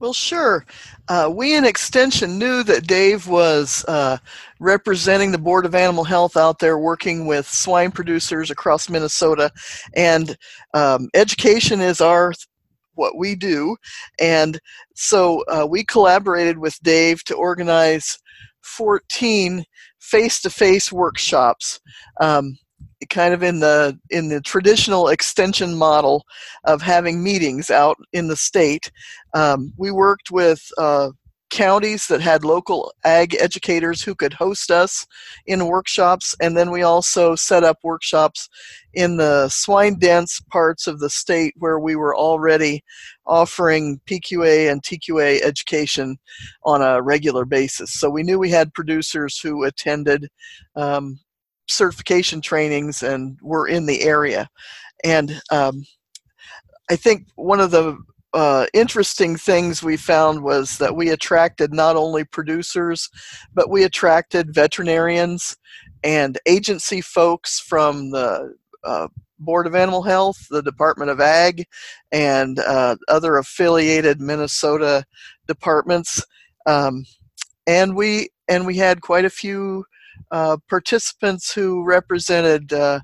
Well, 0.00 0.12
sure. 0.12 0.66
Uh, 1.08 1.30
we 1.34 1.54
in 1.56 1.64
Extension 1.64 2.38
knew 2.38 2.62
that 2.64 2.86
Dave 2.86 3.28
was 3.28 3.84
uh, 3.86 4.18
representing 4.58 5.30
the 5.30 5.38
Board 5.38 5.64
of 5.64 5.74
Animal 5.74 6.04
Health 6.04 6.36
out 6.36 6.58
there 6.58 6.78
working 6.78 7.26
with 7.26 7.48
swine 7.48 7.92
producers 7.92 8.50
across 8.50 8.88
Minnesota. 8.88 9.50
And 9.94 10.36
um, 10.74 11.08
education 11.14 11.80
is 11.80 12.00
our 12.00 12.32
what 12.94 13.16
we 13.16 13.34
do. 13.34 13.76
And 14.20 14.58
so 14.94 15.42
uh, 15.48 15.66
we 15.66 15.84
collaborated 15.84 16.58
with 16.58 16.78
Dave 16.82 17.24
to 17.24 17.34
organize 17.34 18.18
14 18.62 19.64
face-to-face 20.00 20.92
workshops. 20.92 21.80
Um, 22.20 22.56
kind 23.06 23.34
of 23.34 23.42
in 23.42 23.60
the 23.60 23.98
in 24.10 24.28
the 24.28 24.40
traditional 24.40 25.08
extension 25.08 25.74
model 25.74 26.24
of 26.64 26.82
having 26.82 27.22
meetings 27.22 27.70
out 27.70 27.96
in 28.12 28.28
the 28.28 28.36
state. 28.36 28.90
Um, 29.34 29.72
we 29.76 29.90
worked 29.90 30.30
with 30.30 30.62
uh, 30.78 31.10
counties 31.50 32.08
that 32.08 32.20
had 32.20 32.44
local 32.44 32.92
ag 33.04 33.36
educators 33.38 34.02
who 34.02 34.14
could 34.14 34.32
host 34.32 34.70
us 34.70 35.06
in 35.46 35.68
workshops, 35.68 36.34
and 36.40 36.56
then 36.56 36.70
we 36.70 36.82
also 36.82 37.36
set 37.36 37.62
up 37.62 37.78
workshops 37.84 38.48
in 38.94 39.16
the 39.16 39.48
swine 39.48 39.96
dense 39.98 40.40
parts 40.50 40.86
of 40.86 40.98
the 40.98 41.10
state 41.10 41.54
where 41.58 41.78
we 41.78 41.94
were 41.94 42.16
already 42.16 42.82
offering 43.26 44.00
PQA 44.06 44.70
and 44.70 44.82
TQA 44.82 45.42
education 45.42 46.16
on 46.64 46.82
a 46.82 47.00
regular 47.00 47.44
basis. 47.44 47.92
So 47.92 48.10
we 48.10 48.22
knew 48.22 48.38
we 48.38 48.50
had 48.50 48.74
producers 48.74 49.38
who 49.38 49.64
attended 49.64 50.28
um, 50.76 51.20
certification 51.66 52.40
trainings 52.40 53.02
and 53.02 53.38
were 53.42 53.66
in 53.66 53.86
the 53.86 54.02
area. 54.02 54.48
And 55.02 55.40
um, 55.50 55.84
I 56.90 56.96
think 56.96 57.26
one 57.36 57.60
of 57.60 57.70
the 57.70 57.98
uh, 58.32 58.66
interesting 58.74 59.36
things 59.36 59.82
we 59.82 59.96
found 59.96 60.42
was 60.42 60.78
that 60.78 60.96
we 60.96 61.10
attracted 61.10 61.72
not 61.72 61.96
only 61.96 62.24
producers, 62.24 63.08
but 63.54 63.70
we 63.70 63.84
attracted 63.84 64.54
veterinarians 64.54 65.56
and 66.02 66.38
agency 66.46 67.00
folks 67.00 67.60
from 67.60 68.10
the 68.10 68.54
uh, 68.82 69.08
Board 69.38 69.66
of 69.66 69.74
Animal 69.74 70.02
Health, 70.02 70.46
the 70.50 70.62
Department 70.62 71.10
of 71.10 71.20
Ag, 71.20 71.64
and 72.12 72.58
uh, 72.58 72.96
other 73.08 73.36
affiliated 73.36 74.20
Minnesota 74.20 75.04
departments. 75.46 76.24
Um, 76.66 77.04
and 77.66 77.96
we 77.96 78.30
and 78.48 78.66
we 78.66 78.76
had 78.76 79.00
quite 79.00 79.24
a 79.24 79.30
few 79.30 79.84
uh, 80.34 80.56
participants 80.68 81.54
who 81.54 81.84
represented 81.84 82.72
uh, 82.72 82.98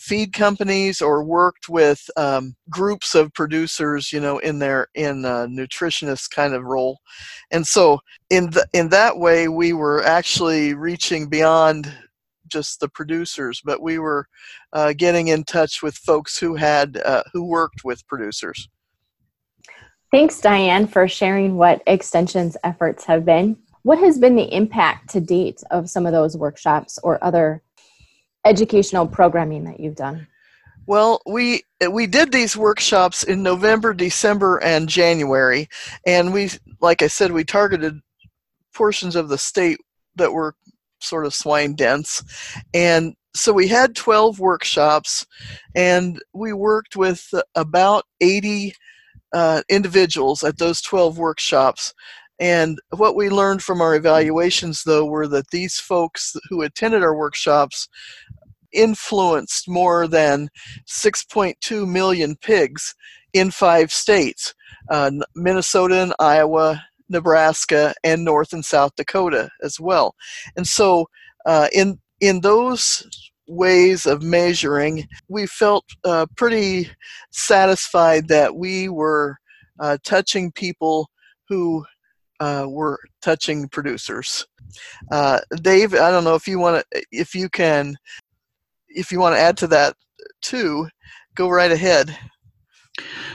feed 0.00 0.32
companies 0.32 1.00
or 1.00 1.22
worked 1.22 1.68
with 1.68 2.10
um, 2.16 2.56
groups 2.68 3.14
of 3.14 3.32
producers 3.34 4.12
you 4.12 4.18
know 4.18 4.38
in 4.38 4.58
their 4.58 4.88
in 4.96 5.24
a 5.24 5.46
nutritionist 5.46 6.28
kind 6.32 6.52
of 6.52 6.64
role. 6.64 6.98
And 7.52 7.64
so 7.64 8.00
in 8.30 8.50
the, 8.50 8.66
in 8.72 8.88
that 8.88 9.16
way 9.16 9.46
we 9.46 9.72
were 9.72 10.02
actually 10.02 10.74
reaching 10.74 11.28
beyond 11.28 11.92
just 12.48 12.80
the 12.80 12.88
producers 12.88 13.62
but 13.64 13.80
we 13.80 14.00
were 14.00 14.26
uh, 14.72 14.92
getting 14.96 15.28
in 15.28 15.44
touch 15.44 15.84
with 15.84 15.94
folks 15.98 16.36
who 16.36 16.56
had 16.56 17.00
uh, 17.04 17.22
who 17.32 17.44
worked 17.44 17.84
with 17.84 18.04
producers. 18.08 18.68
Thanks 20.10 20.40
diane 20.40 20.88
for 20.88 21.06
sharing 21.06 21.56
what 21.56 21.80
extension's 21.86 22.56
efforts 22.64 23.04
have 23.04 23.24
been 23.24 23.56
what 23.82 23.98
has 23.98 24.18
been 24.18 24.36
the 24.36 24.54
impact 24.54 25.10
to 25.10 25.20
date 25.20 25.62
of 25.70 25.88
some 25.88 26.06
of 26.06 26.12
those 26.12 26.36
workshops 26.36 26.98
or 27.02 27.22
other 27.22 27.62
educational 28.44 29.06
programming 29.06 29.64
that 29.64 29.80
you've 29.80 29.96
done? 29.96 30.26
Well, 30.86 31.20
we 31.26 31.62
we 31.90 32.06
did 32.06 32.32
these 32.32 32.56
workshops 32.56 33.22
in 33.22 33.42
November, 33.42 33.94
December, 33.94 34.58
and 34.58 34.88
January, 34.88 35.68
and 36.06 36.32
we, 36.32 36.50
like 36.80 37.02
I 37.02 37.06
said, 37.06 37.32
we 37.32 37.44
targeted 37.44 38.00
portions 38.74 39.14
of 39.14 39.28
the 39.28 39.38
state 39.38 39.78
that 40.16 40.32
were 40.32 40.56
sort 41.00 41.26
of 41.26 41.34
swine 41.34 41.74
dense, 41.74 42.24
and 42.74 43.14
so 43.34 43.52
we 43.52 43.68
had 43.68 43.94
12 43.94 44.40
workshops, 44.40 45.26
and 45.76 46.20
we 46.32 46.52
worked 46.52 46.96
with 46.96 47.32
about 47.54 48.04
80 48.20 48.74
uh, 49.32 49.62
individuals 49.68 50.42
at 50.42 50.58
those 50.58 50.80
12 50.82 51.18
workshops. 51.18 51.94
And 52.40 52.80
what 52.96 53.14
we 53.14 53.28
learned 53.28 53.62
from 53.62 53.82
our 53.82 53.94
evaluations, 53.94 54.82
though, 54.84 55.04
were 55.04 55.28
that 55.28 55.50
these 55.50 55.78
folks 55.78 56.34
who 56.48 56.62
attended 56.62 57.02
our 57.02 57.14
workshops 57.14 57.86
influenced 58.72 59.68
more 59.68 60.08
than 60.08 60.48
6.2 60.88 61.86
million 61.86 62.36
pigs 62.36 62.94
in 63.32 63.50
five 63.50 63.92
states 63.92 64.54
uh, 64.88 65.10
Minnesota 65.34 66.02
and 66.02 66.14
Iowa, 66.18 66.82
Nebraska, 67.08 67.94
and 68.02 68.24
North 68.24 68.52
and 68.52 68.64
South 68.64 68.92
Dakota 68.96 69.50
as 69.62 69.78
well. 69.78 70.14
And 70.56 70.66
so, 70.66 71.06
uh, 71.46 71.68
in 71.72 72.00
in 72.20 72.40
those 72.40 73.06
ways 73.46 74.06
of 74.06 74.22
measuring, 74.22 75.06
we 75.28 75.46
felt 75.46 75.84
uh, 76.04 76.26
pretty 76.36 76.90
satisfied 77.30 78.28
that 78.28 78.56
we 78.56 78.88
were 78.88 79.36
uh, 79.80 79.98
touching 80.04 80.52
people 80.52 81.10
who 81.48 81.84
uh, 82.40 82.66
were 82.68 82.98
touching 83.22 83.68
producers. 83.68 84.46
Uh, 85.10 85.40
Dave, 85.62 85.94
I 85.94 86.10
don't 86.10 86.24
know 86.24 86.34
if 86.34 86.48
you 86.48 86.58
want 86.58 86.84
to, 86.92 87.04
if 87.12 87.34
you 87.34 87.48
can, 87.48 87.96
if 88.88 89.12
you 89.12 89.20
want 89.20 89.34
to 89.34 89.40
add 89.40 89.56
to 89.58 89.66
that 89.68 89.94
too, 90.40 90.88
go 91.34 91.48
right 91.48 91.70
ahead. 91.70 92.16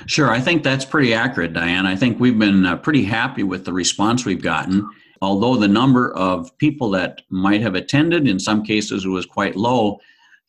Sure, 0.06 0.30
I 0.30 0.40
think 0.40 0.64
that's 0.64 0.86
pretty 0.86 1.14
accurate, 1.14 1.54
Diane. 1.54 1.86
I 1.86 1.96
think 1.96 2.20
we've 2.20 2.38
been 2.38 2.66
uh, 2.66 2.78
pretty 2.78 3.04
happy 3.04 3.44
with 3.44 3.66
the 3.66 3.74
response 3.74 4.26
we've 4.26 4.42
gotten. 4.42 4.88
Although 5.22 5.56
the 5.56 5.68
number 5.68 6.14
of 6.16 6.56
people 6.58 6.90
that 6.92 7.22
might 7.30 7.62
have 7.62 7.74
attended, 7.76 8.28
in 8.28 8.40
some 8.40 8.64
cases, 8.64 9.08
was 9.08 9.26
quite 9.26 9.56
low, 9.56 10.00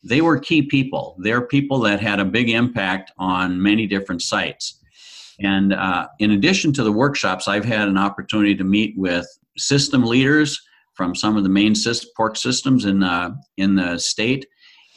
they 0.03 0.21
were 0.21 0.39
key 0.39 0.61
people. 0.61 1.15
They're 1.19 1.41
people 1.41 1.79
that 1.79 1.99
had 1.99 2.19
a 2.19 2.25
big 2.25 2.49
impact 2.49 3.11
on 3.17 3.61
many 3.61 3.87
different 3.87 4.21
sites. 4.21 4.79
And 5.39 5.73
uh, 5.73 6.07
in 6.19 6.31
addition 6.31 6.73
to 6.73 6.83
the 6.83 6.91
workshops, 6.91 7.47
I've 7.47 7.65
had 7.65 7.87
an 7.87 7.97
opportunity 7.97 8.55
to 8.55 8.63
meet 8.63 8.97
with 8.97 9.27
system 9.57 10.03
leaders 10.03 10.59
from 10.93 11.13
some 11.13 11.37
of 11.37 11.43
the 11.43 11.49
main 11.49 11.75
pork 12.15 12.35
systems 12.37 12.85
in, 12.85 13.03
uh, 13.03 13.31
in 13.57 13.75
the 13.75 13.97
state 13.99 14.47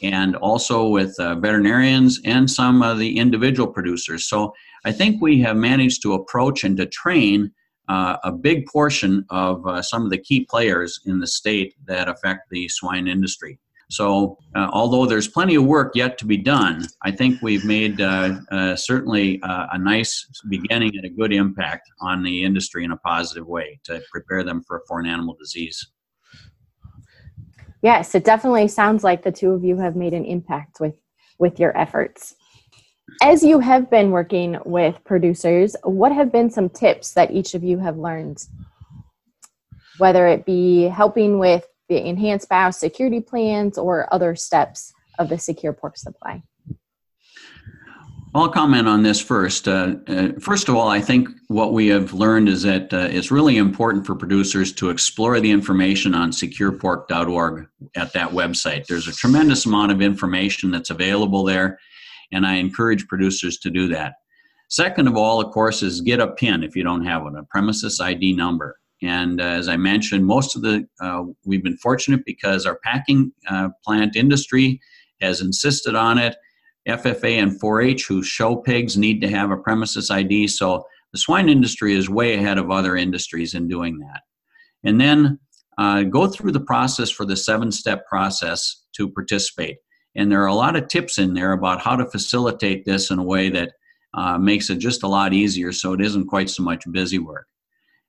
and 0.01 0.35
also 0.37 0.87
with 0.87 1.15
uh, 1.19 1.35
veterinarians 1.35 2.19
and 2.25 2.49
some 2.49 2.81
of 2.81 2.97
the 2.97 3.17
individual 3.17 3.71
producers. 3.71 4.25
So 4.25 4.53
I 4.83 4.91
think 4.91 5.21
we 5.21 5.39
have 5.41 5.55
managed 5.57 6.01
to 6.03 6.13
approach 6.13 6.63
and 6.63 6.75
to 6.77 6.87
train 6.87 7.51
uh, 7.87 8.17
a 8.23 8.31
big 8.31 8.65
portion 8.65 9.25
of 9.29 9.65
uh, 9.67 9.81
some 9.81 10.03
of 10.03 10.09
the 10.09 10.17
key 10.17 10.45
players 10.49 10.99
in 11.05 11.19
the 11.19 11.27
state 11.27 11.75
that 11.85 12.07
affect 12.07 12.49
the 12.49 12.67
swine 12.69 13.07
industry. 13.07 13.59
So, 13.91 14.37
uh, 14.55 14.69
although 14.71 15.05
there's 15.05 15.27
plenty 15.27 15.55
of 15.55 15.65
work 15.65 15.95
yet 15.95 16.17
to 16.19 16.25
be 16.25 16.37
done, 16.37 16.87
I 17.03 17.11
think 17.11 17.41
we've 17.41 17.65
made 17.65 17.99
uh, 17.99 18.37
uh, 18.49 18.75
certainly 18.77 19.41
a 19.43 19.77
nice 19.77 20.25
beginning 20.47 20.93
and 20.95 21.03
a 21.03 21.09
good 21.09 21.33
impact 21.33 21.89
on 21.99 22.23
the 22.23 22.43
industry 22.43 22.85
in 22.85 22.91
a 22.91 22.97
positive 22.97 23.45
way 23.45 23.81
to 23.83 24.01
prepare 24.09 24.45
them 24.45 24.63
for 24.65 24.81
foreign 24.87 25.07
animal 25.07 25.35
disease. 25.37 25.91
Yes, 27.81 28.15
it 28.15 28.23
definitely 28.23 28.69
sounds 28.69 29.03
like 29.03 29.23
the 29.23 29.31
two 29.31 29.51
of 29.51 29.65
you 29.65 29.77
have 29.77 29.97
made 29.97 30.13
an 30.13 30.23
impact 30.23 30.79
with 30.79 30.95
with 31.37 31.59
your 31.59 31.77
efforts. 31.77 32.35
As 33.21 33.43
you 33.43 33.59
have 33.59 33.89
been 33.89 34.11
working 34.11 34.57
with 34.63 35.03
producers, 35.03 35.75
what 35.83 36.13
have 36.13 36.31
been 36.31 36.49
some 36.49 36.69
tips 36.69 37.11
that 37.15 37.31
each 37.31 37.55
of 37.55 37.63
you 37.63 37.79
have 37.79 37.97
learned? 37.97 38.45
Whether 39.97 40.27
it 40.27 40.45
be 40.45 40.83
helping 40.83 41.39
with 41.39 41.67
the 41.91 42.07
enhanced 42.07 42.49
biosecurity 42.49 43.25
plans 43.27 43.77
or 43.77 44.11
other 44.13 44.33
steps 44.33 44.93
of 45.19 45.27
the 45.27 45.37
secure 45.37 45.73
pork 45.73 45.97
supply. 45.97 46.41
I'll 48.33 48.47
comment 48.47 48.87
on 48.87 49.03
this 49.03 49.19
first. 49.19 49.67
Uh, 49.67 49.95
uh, 50.07 50.29
first 50.39 50.69
of 50.69 50.75
all, 50.75 50.87
I 50.87 51.01
think 51.01 51.27
what 51.49 51.73
we 51.73 51.87
have 51.87 52.13
learned 52.13 52.47
is 52.47 52.61
that 52.63 52.93
uh, 52.93 53.09
it's 53.11 53.29
really 53.29 53.57
important 53.57 54.05
for 54.05 54.15
producers 54.15 54.71
to 54.75 54.89
explore 54.89 55.41
the 55.41 55.51
information 55.51 56.15
on 56.15 56.31
securepork.org 56.31 57.67
at 57.97 58.13
that 58.13 58.29
website. 58.29 58.85
There's 58.87 59.09
a 59.09 59.13
tremendous 59.13 59.65
amount 59.65 59.91
of 59.91 60.01
information 60.01 60.71
that's 60.71 60.91
available 60.91 61.43
there, 61.43 61.77
and 62.31 62.47
I 62.47 62.53
encourage 62.53 63.05
producers 63.09 63.57
to 63.59 63.69
do 63.69 63.89
that. 63.89 64.13
Second 64.69 65.09
of 65.09 65.17
all, 65.17 65.41
of 65.41 65.51
course, 65.51 65.83
is 65.83 65.99
get 65.99 66.21
a 66.21 66.27
PIN 66.27 66.63
if 66.63 66.73
you 66.73 66.85
don't 66.85 67.05
have 67.05 67.23
one, 67.23 67.35
a 67.35 67.43
premises 67.43 67.99
ID 67.99 68.31
number. 68.31 68.77
And 69.03 69.41
uh, 69.41 69.45
as 69.45 69.67
I 69.67 69.77
mentioned, 69.77 70.25
most 70.25 70.55
of 70.55 70.61
the 70.61 70.87
uh, 70.99 71.23
we've 71.45 71.63
been 71.63 71.77
fortunate 71.77 72.23
because 72.25 72.65
our 72.65 72.77
packing 72.83 73.31
uh, 73.49 73.69
plant 73.83 74.15
industry 74.15 74.79
has 75.21 75.41
insisted 75.41 75.95
on 75.95 76.17
it 76.17 76.35
FFA 76.87 77.41
and 77.41 77.59
4 77.59 77.81
H, 77.81 78.07
who 78.07 78.23
show 78.23 78.55
pigs, 78.55 78.97
need 78.97 79.21
to 79.21 79.29
have 79.29 79.51
a 79.51 79.57
premises 79.57 80.09
ID. 80.09 80.47
So 80.47 80.83
the 81.11 81.19
swine 81.19 81.49
industry 81.49 81.95
is 81.95 82.09
way 82.09 82.35
ahead 82.35 82.57
of 82.57 82.71
other 82.71 82.95
industries 82.95 83.53
in 83.53 83.67
doing 83.67 83.99
that. 83.99 84.21
And 84.83 84.99
then 84.99 85.39
uh, 85.77 86.03
go 86.03 86.27
through 86.27 86.51
the 86.51 86.59
process 86.59 87.09
for 87.09 87.25
the 87.25 87.37
seven 87.37 87.71
step 87.71 88.07
process 88.07 88.83
to 88.93 89.09
participate. 89.09 89.77
And 90.15 90.31
there 90.31 90.41
are 90.41 90.47
a 90.47 90.53
lot 90.53 90.75
of 90.75 90.87
tips 90.87 91.17
in 91.17 91.33
there 91.33 91.53
about 91.53 91.81
how 91.81 91.95
to 91.95 92.09
facilitate 92.09 92.85
this 92.85 93.11
in 93.11 93.19
a 93.19 93.23
way 93.23 93.49
that 93.49 93.71
uh, 94.13 94.37
makes 94.37 94.69
it 94.69 94.77
just 94.77 95.03
a 95.03 95.07
lot 95.07 95.33
easier 95.33 95.71
so 95.71 95.93
it 95.93 96.01
isn't 96.01 96.27
quite 96.27 96.49
so 96.49 96.63
much 96.63 96.83
busy 96.91 97.19
work. 97.19 97.47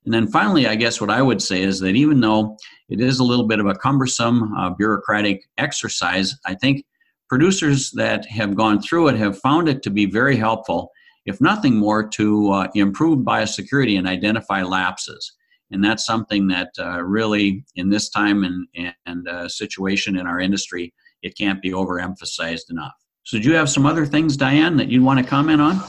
And 0.05 0.13
then 0.13 0.27
finally, 0.27 0.67
I 0.67 0.75
guess 0.75 1.01
what 1.01 1.11
I 1.11 1.23
would 1.23 1.41
say 1.41 1.63
is 1.63 1.79
that 1.81 1.95
even 1.95 2.21
though 2.21 2.57
it 2.89 3.01
is 3.01 3.21
a 3.21 3.25
little 3.25 3.47
bit 3.47 3.61
of 3.61 3.67
a 3.67 3.75
cumbersome 3.75 4.53
uh, 4.55 4.71
bureaucratic 4.71 5.45
exercise, 5.59 6.35
I 6.45 6.55
think 6.55 6.85
producers 7.29 7.91
that 7.93 8.27
have 8.27 8.57
gone 8.57 8.81
through 8.83 9.09
it 9.09 9.17
have 9.17 9.39
found 9.39 9.69
it 9.69 9.83
to 9.85 9.91
be 9.91 10.07
very 10.07 10.37
helpful, 10.37 10.91
if 11.25 11.41
nothing 11.41 11.77
more, 11.77 12.07
to 12.09 12.51
uh, 12.51 12.69
improve 12.75 13.21
biosecurity 13.21 13.97
and 13.97 14.09
identify 14.09 14.63
lapses. 14.63 15.33
And 15.71 15.83
that's 15.83 16.05
something 16.05 16.49
that 16.49 16.71
uh, 16.79 17.03
really, 17.03 17.65
in 17.77 17.89
this 17.89 18.11
time 18.11 18.45
and, 18.45 18.95
and 19.07 19.29
uh, 19.29 19.49
situation 19.49 20.19
in 20.19 20.27
our 20.27 20.41
industry, 20.41 20.93
it 21.23 21.39
can't 21.39 21.63
be 21.63 21.71
overemphasized 21.71 22.71
enough. 22.71 22.93
So, 23.25 23.39
do 23.39 23.49
you 23.49 23.55
have 23.55 23.71
some 23.71 23.87
other 23.87 24.05
things, 24.05 24.37
Diane, 24.37 24.77
that 24.77 24.89
you'd 24.89 25.03
want 25.03 25.19
to 25.21 25.25
comment 25.25 25.61
on? 25.61 25.81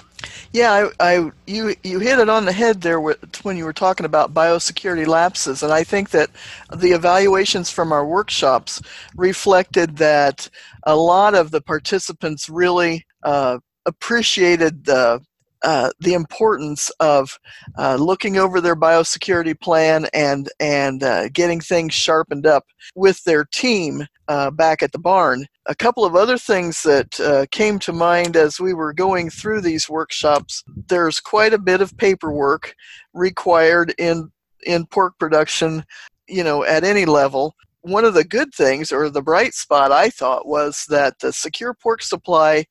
Yeah, 0.54 0.90
I, 1.00 1.16
I, 1.16 1.32
you 1.48 1.76
you 1.84 2.00
hit 2.00 2.20
it 2.20 2.30
on 2.30 2.46
the 2.46 2.52
head 2.52 2.82
there 2.82 3.02
when 3.02 3.58
you 3.58 3.66
were 3.66 3.74
talking 3.74 4.06
about 4.06 4.34
biosecurity 4.34 5.08
lapses, 5.08 5.64
and 5.64 5.74
I 5.74 5.84
think 5.84 6.12
that 6.12 6.30
the 6.76 6.92
evaluations 6.92 7.72
from 7.72 7.92
our 7.92 8.06
workshops 8.06 8.80
reflected 9.16 9.98
that 9.98 10.48
a 10.84 10.96
lot 10.96 11.34
of 11.34 11.50
the 11.50 11.62
participants 11.62 12.50
really 12.50 13.06
uh, 13.24 13.58
appreciated 13.88 14.86
the 14.86 15.22
uh, 15.64 15.90
the 16.02 16.14
importance 16.14 16.92
of 17.00 17.40
uh, 17.78 17.96
looking 17.96 18.38
over 18.38 18.62
their 18.62 18.76
biosecurity 18.76 19.60
plan 19.60 20.06
and 20.14 20.50
and 20.60 21.02
uh, 21.02 21.30
getting 21.30 21.62
things 21.62 21.94
sharpened 21.94 22.46
up 22.46 22.66
with 22.96 23.24
their 23.24 23.46
team 23.46 24.06
uh, 24.28 24.52
back 24.52 24.82
at 24.82 24.92
the 24.92 25.00
barn. 25.00 25.46
A 25.66 25.76
couple 25.76 26.06
of 26.06 26.16
other 26.16 26.38
things 26.38 26.82
that 26.84 27.20
uh, 27.20 27.46
came 27.52 27.80
to 27.80 27.94
mind 27.94 28.36
as 28.36 28.60
we 28.60 28.74
were 28.74 28.94
going 28.94 29.30
through 29.30 29.62
these 29.62 29.90
workshops. 29.90 30.64
There's 30.88 31.20
quite 31.20 31.54
a 31.54 31.60
bit 31.60 31.82
of 31.82 31.98
paperwork 31.98 32.76
required 33.14 33.94
in 33.98 34.32
in 34.66 34.86
pork 34.86 35.20
production, 35.20 35.84
you 36.28 36.44
know, 36.44 36.64
at 36.64 36.86
any 36.86 37.06
level 37.06 37.54
one 37.84 38.06
of 38.06 38.14
the 38.14 38.24
good 38.24 38.54
things 38.54 38.92
or 38.92 39.10
the 39.10 39.22
bright 39.22 39.54
spot 39.54 39.92
I 39.92 40.10
thought 40.10 40.48
was 40.48 40.86
that 40.90 41.20
the 41.20 41.34
secure 41.34 41.74
pork 41.74 42.02
supply 42.02 42.66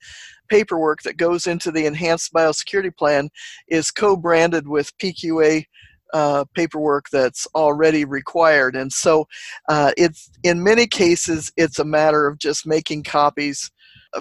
paperwork 0.49 1.03
that 1.03 1.19
goes 1.19 1.47
into 1.47 1.71
the 1.71 1.87
enhanced 1.87 2.33
biosecurity 2.33 2.97
plan 2.97 3.29
is 3.69 3.91
co-branded 3.91 4.67
with 4.67 4.97
PQA 4.99 5.65
uh, 6.12 6.44
paperwork 6.55 7.07
that's 7.11 7.46
already 7.55 8.05
required, 8.05 8.77
and 8.77 8.92
so 8.92 9.27
uh, 9.68 9.92
it's 9.96 10.31
in 10.42 10.62
many 10.62 10.87
cases 10.87 11.53
it's 11.57 11.79
a 11.79 11.85
matter 11.85 12.27
of 12.27 12.38
just 12.38 12.66
making 12.66 13.03
copies 13.03 13.70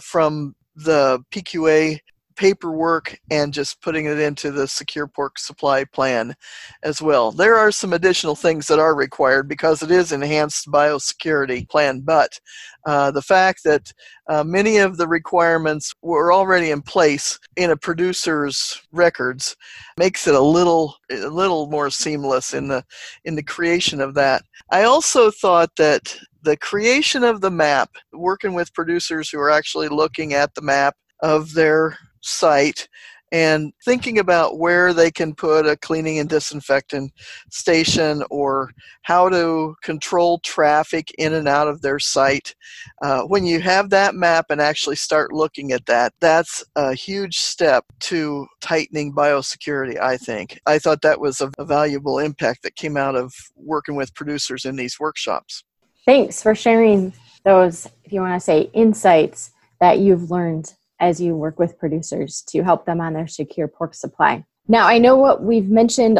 from 0.01 0.55
the 0.75 1.19
PQA 1.31 1.99
paperwork 2.41 3.19
and 3.29 3.53
just 3.53 3.83
putting 3.83 4.07
it 4.07 4.17
into 4.17 4.49
the 4.49 4.67
secure 4.67 5.05
pork 5.05 5.37
supply 5.37 5.83
plan 5.83 6.33
as 6.81 6.99
well. 6.99 7.31
There 7.31 7.55
are 7.55 7.71
some 7.71 7.93
additional 7.93 8.35
things 8.35 8.65
that 8.65 8.79
are 8.79 8.95
required 8.95 9.47
because 9.47 9.83
it 9.83 9.91
is 9.91 10.11
enhanced 10.11 10.65
biosecurity 10.65 11.69
plan, 11.69 11.99
but 11.99 12.39
uh, 12.87 13.11
the 13.11 13.21
fact 13.21 13.63
that 13.65 13.93
uh, 14.27 14.43
many 14.43 14.77
of 14.77 14.97
the 14.97 15.07
requirements 15.07 15.93
were 16.01 16.33
already 16.33 16.71
in 16.71 16.81
place 16.81 17.37
in 17.57 17.69
a 17.69 17.77
producer's 17.77 18.81
records 18.91 19.55
makes 19.99 20.25
it 20.25 20.33
a 20.33 20.41
little 20.41 20.95
a 21.11 21.27
little 21.27 21.67
more 21.67 21.91
seamless 21.91 22.55
in 22.55 22.69
the 22.69 22.83
in 23.23 23.35
the 23.35 23.43
creation 23.43 24.01
of 24.01 24.15
that. 24.15 24.41
I 24.71 24.81
also 24.85 25.29
thought 25.29 25.75
that 25.75 26.17
the 26.41 26.57
creation 26.57 27.23
of 27.23 27.41
the 27.41 27.51
map, 27.51 27.91
working 28.11 28.55
with 28.55 28.73
producers 28.73 29.29
who 29.29 29.39
are 29.39 29.51
actually 29.51 29.89
looking 29.89 30.33
at 30.33 30.55
the 30.55 30.63
map 30.63 30.95
of 31.19 31.53
their 31.53 31.99
site 32.21 32.87
and 33.31 33.71
thinking 33.85 34.19
about 34.19 34.59
where 34.59 34.93
they 34.93 35.09
can 35.09 35.33
put 35.33 35.65
a 35.65 35.77
cleaning 35.77 36.19
and 36.19 36.27
disinfectant 36.27 37.11
station 37.49 38.23
or 38.29 38.71
how 39.03 39.29
to 39.29 39.73
control 39.81 40.39
traffic 40.39 41.11
in 41.17 41.33
and 41.33 41.47
out 41.47 41.67
of 41.67 41.81
their 41.81 41.97
site. 41.97 42.53
Uh, 43.01 43.21
when 43.21 43.45
you 43.45 43.59
have 43.61 43.89
that 43.89 44.15
map 44.15 44.47
and 44.49 44.59
actually 44.59 44.97
start 44.97 45.31
looking 45.31 45.71
at 45.71 45.85
that, 45.85 46.13
that's 46.19 46.63
a 46.75 46.93
huge 46.93 47.37
step 47.37 47.85
to 47.99 48.45
tightening 48.59 49.13
biosecurity, 49.13 49.99
I 49.99 50.17
think. 50.17 50.59
I 50.65 50.77
thought 50.77 51.01
that 51.01 51.21
was 51.21 51.39
a, 51.39 51.49
a 51.57 51.63
valuable 51.63 52.19
impact 52.19 52.63
that 52.63 52.75
came 52.75 52.97
out 52.97 53.15
of 53.15 53.33
working 53.55 53.95
with 53.95 54.13
producers 54.13 54.65
in 54.65 54.75
these 54.75 54.99
workshops. 54.99 55.63
Thanks 56.05 56.43
for 56.43 56.53
sharing 56.53 57.13
those, 57.45 57.87
if 58.03 58.11
you 58.11 58.19
want 58.19 58.35
to 58.35 58.43
say, 58.43 58.69
insights 58.73 59.51
that 59.79 59.99
you've 59.99 60.29
learned 60.29 60.73
as 61.01 61.19
you 61.19 61.35
work 61.35 61.59
with 61.59 61.77
producers 61.77 62.43
to 62.43 62.63
help 62.63 62.85
them 62.85 63.01
on 63.01 63.13
their 63.13 63.27
secure 63.27 63.67
pork 63.67 63.93
supply. 63.93 64.45
Now, 64.67 64.87
I 64.87 64.99
know 64.99 65.17
what 65.17 65.43
we've 65.43 65.69
mentioned 65.69 66.19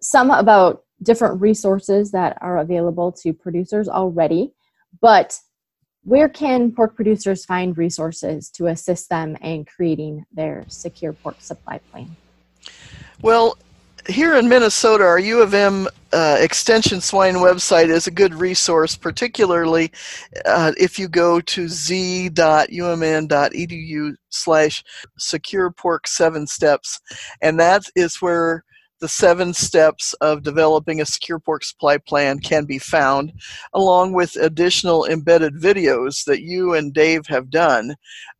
some 0.00 0.30
about 0.30 0.82
different 1.02 1.40
resources 1.40 2.10
that 2.12 2.38
are 2.40 2.58
available 2.58 3.12
to 3.12 3.32
producers 3.32 3.88
already, 3.88 4.52
but 5.00 5.38
where 6.02 6.28
can 6.28 6.72
pork 6.72 6.96
producers 6.96 7.44
find 7.44 7.76
resources 7.76 8.48
to 8.50 8.68
assist 8.68 9.10
them 9.10 9.36
in 9.42 9.64
creating 9.64 10.24
their 10.32 10.64
secure 10.68 11.12
pork 11.12 11.36
supply 11.40 11.78
plan? 11.90 12.16
Well, 13.20 13.58
here 14.08 14.36
in 14.36 14.48
Minnesota, 14.48 15.04
our 15.04 15.18
U 15.18 15.42
of 15.42 15.54
M 15.54 15.86
uh, 16.12 16.36
Extension 16.40 17.00
Swine 17.00 17.34
website 17.36 17.88
is 17.88 18.06
a 18.06 18.10
good 18.10 18.34
resource, 18.34 18.96
particularly 18.96 19.90
uh, 20.44 20.72
if 20.78 20.98
you 20.98 21.08
go 21.08 21.40
to 21.40 21.68
z.umn.edu 21.68 22.30
slash 24.30 24.84
secure 25.18 25.70
pork 25.70 26.06
seven 26.06 26.46
steps. 26.46 27.00
And 27.42 27.58
that 27.60 27.84
is 27.94 28.16
where 28.16 28.64
the 29.00 29.08
seven 29.08 29.52
steps 29.52 30.14
of 30.14 30.42
developing 30.42 31.00
a 31.00 31.06
secure 31.06 31.38
pork 31.38 31.64
supply 31.64 31.98
plan 31.98 32.38
can 32.38 32.64
be 32.64 32.78
found, 32.78 33.32
along 33.74 34.14
with 34.14 34.36
additional 34.36 35.04
embedded 35.06 35.54
videos 35.54 36.24
that 36.24 36.40
you 36.40 36.74
and 36.74 36.94
Dave 36.94 37.26
have 37.26 37.50
done 37.50 37.94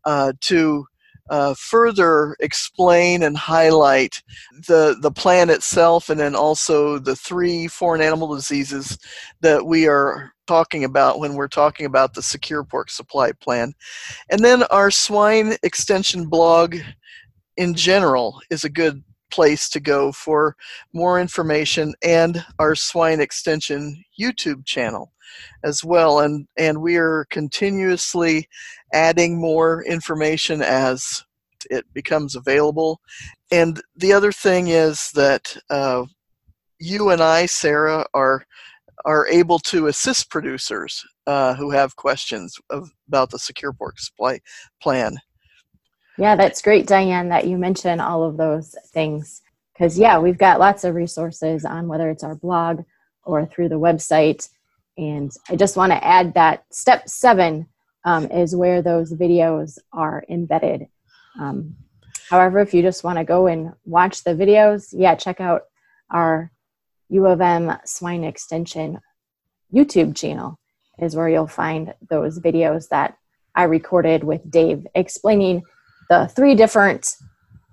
uh, 0.04 0.32
to 0.42 0.86
uh, 1.28 1.54
further 1.54 2.36
explain 2.40 3.22
and 3.22 3.36
highlight 3.36 4.22
the 4.68 4.96
the 5.00 5.10
plan 5.10 5.50
itself, 5.50 6.08
and 6.08 6.20
then 6.20 6.34
also 6.34 6.98
the 6.98 7.16
three 7.16 7.66
foreign 7.68 8.00
animal 8.00 8.34
diseases 8.34 8.98
that 9.40 9.66
we 9.66 9.86
are 9.86 10.32
talking 10.46 10.84
about 10.84 11.18
when 11.18 11.34
we're 11.34 11.48
talking 11.48 11.86
about 11.86 12.14
the 12.14 12.22
secure 12.22 12.64
pork 12.64 12.90
supply 12.90 13.32
plan, 13.32 13.72
and 14.30 14.44
then 14.44 14.62
our 14.64 14.90
swine 14.90 15.56
extension 15.62 16.28
blog 16.28 16.76
in 17.56 17.74
general 17.74 18.40
is 18.50 18.64
a 18.64 18.68
good 18.70 19.02
place 19.30 19.68
to 19.70 19.80
go 19.80 20.12
for 20.12 20.56
more 20.92 21.20
information 21.20 21.94
and 22.02 22.44
our 22.58 22.74
swine 22.74 23.20
extension 23.20 24.02
YouTube 24.18 24.64
channel 24.64 25.12
as 25.64 25.84
well 25.84 26.20
and 26.20 26.46
and 26.56 26.80
we 26.80 26.96
are 26.96 27.26
continuously 27.30 28.48
adding 28.92 29.38
more 29.38 29.84
information 29.84 30.62
as 30.62 31.24
it 31.70 31.84
becomes 31.92 32.34
available. 32.34 33.00
And 33.50 33.80
the 33.96 34.12
other 34.12 34.32
thing 34.32 34.68
is 34.68 35.10
that 35.14 35.56
uh, 35.70 36.04
you 36.78 37.10
and 37.10 37.22
I, 37.22 37.46
Sarah, 37.46 38.06
are 38.14 38.44
are 39.04 39.28
able 39.28 39.58
to 39.60 39.86
assist 39.86 40.30
producers 40.30 41.04
uh, 41.26 41.54
who 41.54 41.70
have 41.70 41.94
questions 41.96 42.56
of, 42.70 42.90
about 43.06 43.30
the 43.30 43.38
secure 43.38 43.72
pork 43.72 43.98
supply 44.00 44.40
plan. 44.82 45.16
Yeah, 46.18 46.34
that's 46.34 46.62
great, 46.62 46.86
Diane, 46.86 47.28
that 47.28 47.46
you 47.46 47.58
mention 47.58 48.00
all 48.00 48.24
of 48.24 48.36
those 48.36 48.74
things. 48.86 49.42
Because, 49.72 49.98
yeah, 49.98 50.18
we've 50.18 50.38
got 50.38 50.58
lots 50.58 50.84
of 50.84 50.94
resources 50.94 51.64
on 51.66 51.88
whether 51.88 52.08
it's 52.08 52.24
our 52.24 52.34
blog 52.34 52.84
or 53.24 53.44
through 53.44 53.68
the 53.68 53.78
website. 53.78 54.48
And 54.96 55.30
I 55.50 55.56
just 55.56 55.76
want 55.76 55.92
to 55.92 56.02
add 56.02 56.32
that 56.34 56.64
step 56.70 57.08
seven 57.08 57.66
um, 58.04 58.30
is 58.30 58.56
where 58.56 58.80
those 58.80 59.12
videos 59.12 59.78
are 59.92 60.24
embedded. 60.30 60.86
Um, 61.38 61.76
however, 62.30 62.60
if 62.60 62.72
you 62.72 62.80
just 62.80 63.04
want 63.04 63.18
to 63.18 63.24
go 63.24 63.46
and 63.46 63.74
watch 63.84 64.24
the 64.24 64.34
videos, 64.34 64.88
yeah, 64.92 65.16
check 65.16 65.40
out 65.40 65.62
our 66.10 66.50
U 67.10 67.26
of 67.26 67.42
M 67.42 67.76
Swine 67.84 68.24
Extension 68.24 69.00
YouTube 69.74 70.16
channel, 70.16 70.58
is 70.98 71.14
where 71.14 71.28
you'll 71.28 71.46
find 71.46 71.92
those 72.08 72.38
videos 72.38 72.88
that 72.88 73.18
I 73.54 73.64
recorded 73.64 74.24
with 74.24 74.50
Dave 74.50 74.86
explaining 74.94 75.62
the 76.08 76.28
three 76.28 76.54
different 76.54 77.16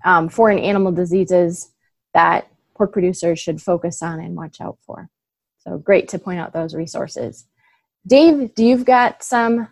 um, 0.04 0.28
foreign 0.28 0.58
animal 0.58 0.92
diseases 0.92 1.70
that 2.12 2.48
pork 2.76 2.92
producers 2.92 3.38
should 3.38 3.60
focus 3.60 4.02
on 4.02 4.20
and 4.20 4.36
watch 4.36 4.60
out 4.60 4.78
for. 4.86 5.08
So 5.58 5.78
great 5.78 6.08
to 6.08 6.18
point 6.18 6.40
out 6.40 6.52
those 6.52 6.74
resources. 6.74 7.46
Dave, 8.06 8.54
do 8.54 8.64
you've 8.64 8.84
got 8.84 9.22
some 9.22 9.68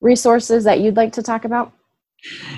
resources 0.00 0.64
that 0.64 0.80
you'd 0.80 0.96
like 0.96 1.12
to 1.14 1.22
talk 1.22 1.44
about? 1.44 1.72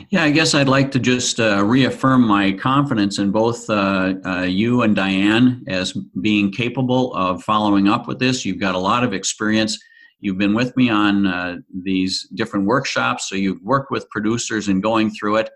Yeah, 0.09 0.25
I 0.25 0.31
guess 0.31 0.55
I'd 0.55 0.69
like 0.69 0.91
to 0.93 0.99
just 0.99 1.39
uh, 1.39 1.63
reaffirm 1.63 2.27
my 2.27 2.53
confidence 2.53 3.19
in 3.19 3.31
both 3.31 3.69
uh, 3.69 4.15
uh, 4.25 4.43
you 4.43 4.83
and 4.83 4.97
Diane 4.97 5.63
as 5.69 5.93
being 5.93 6.51
capable 6.51 7.15
of 7.15 7.45
following 7.45 7.87
up 7.87 8.09
with 8.09 8.19
this. 8.19 8.45
You've 8.45 8.59
got 8.59 8.75
a 8.75 8.79
lot 8.79 9.05
of 9.05 9.13
experience. 9.13 9.79
You've 10.21 10.39
been 10.39 10.55
with 10.55 10.77
me 10.77 10.91
on 10.91 11.27
uh, 11.27 11.57
these 11.73 12.29
different 12.35 12.67
workshops, 12.67 13.29
so 13.29 13.35
you've 13.35 13.63
worked 13.63 13.91
with 13.91 14.09
producers 14.11 14.69
and 14.69 14.83
going 14.83 15.11
through 15.11 15.37
it. 15.37 15.51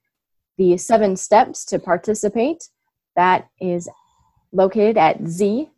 the 0.57 0.77
seven 0.77 1.15
steps 1.15 1.65
to 1.65 1.79
participate. 1.79 2.69
That 3.15 3.47
is 3.59 3.89
located 4.51 4.97
at 4.97 5.25
z.umn.edu 5.27 5.71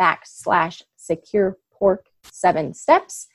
backslash 0.00 0.82
secure 0.96 1.58
pork 1.72 2.06
seven 2.24 2.74
steps. 2.74 3.26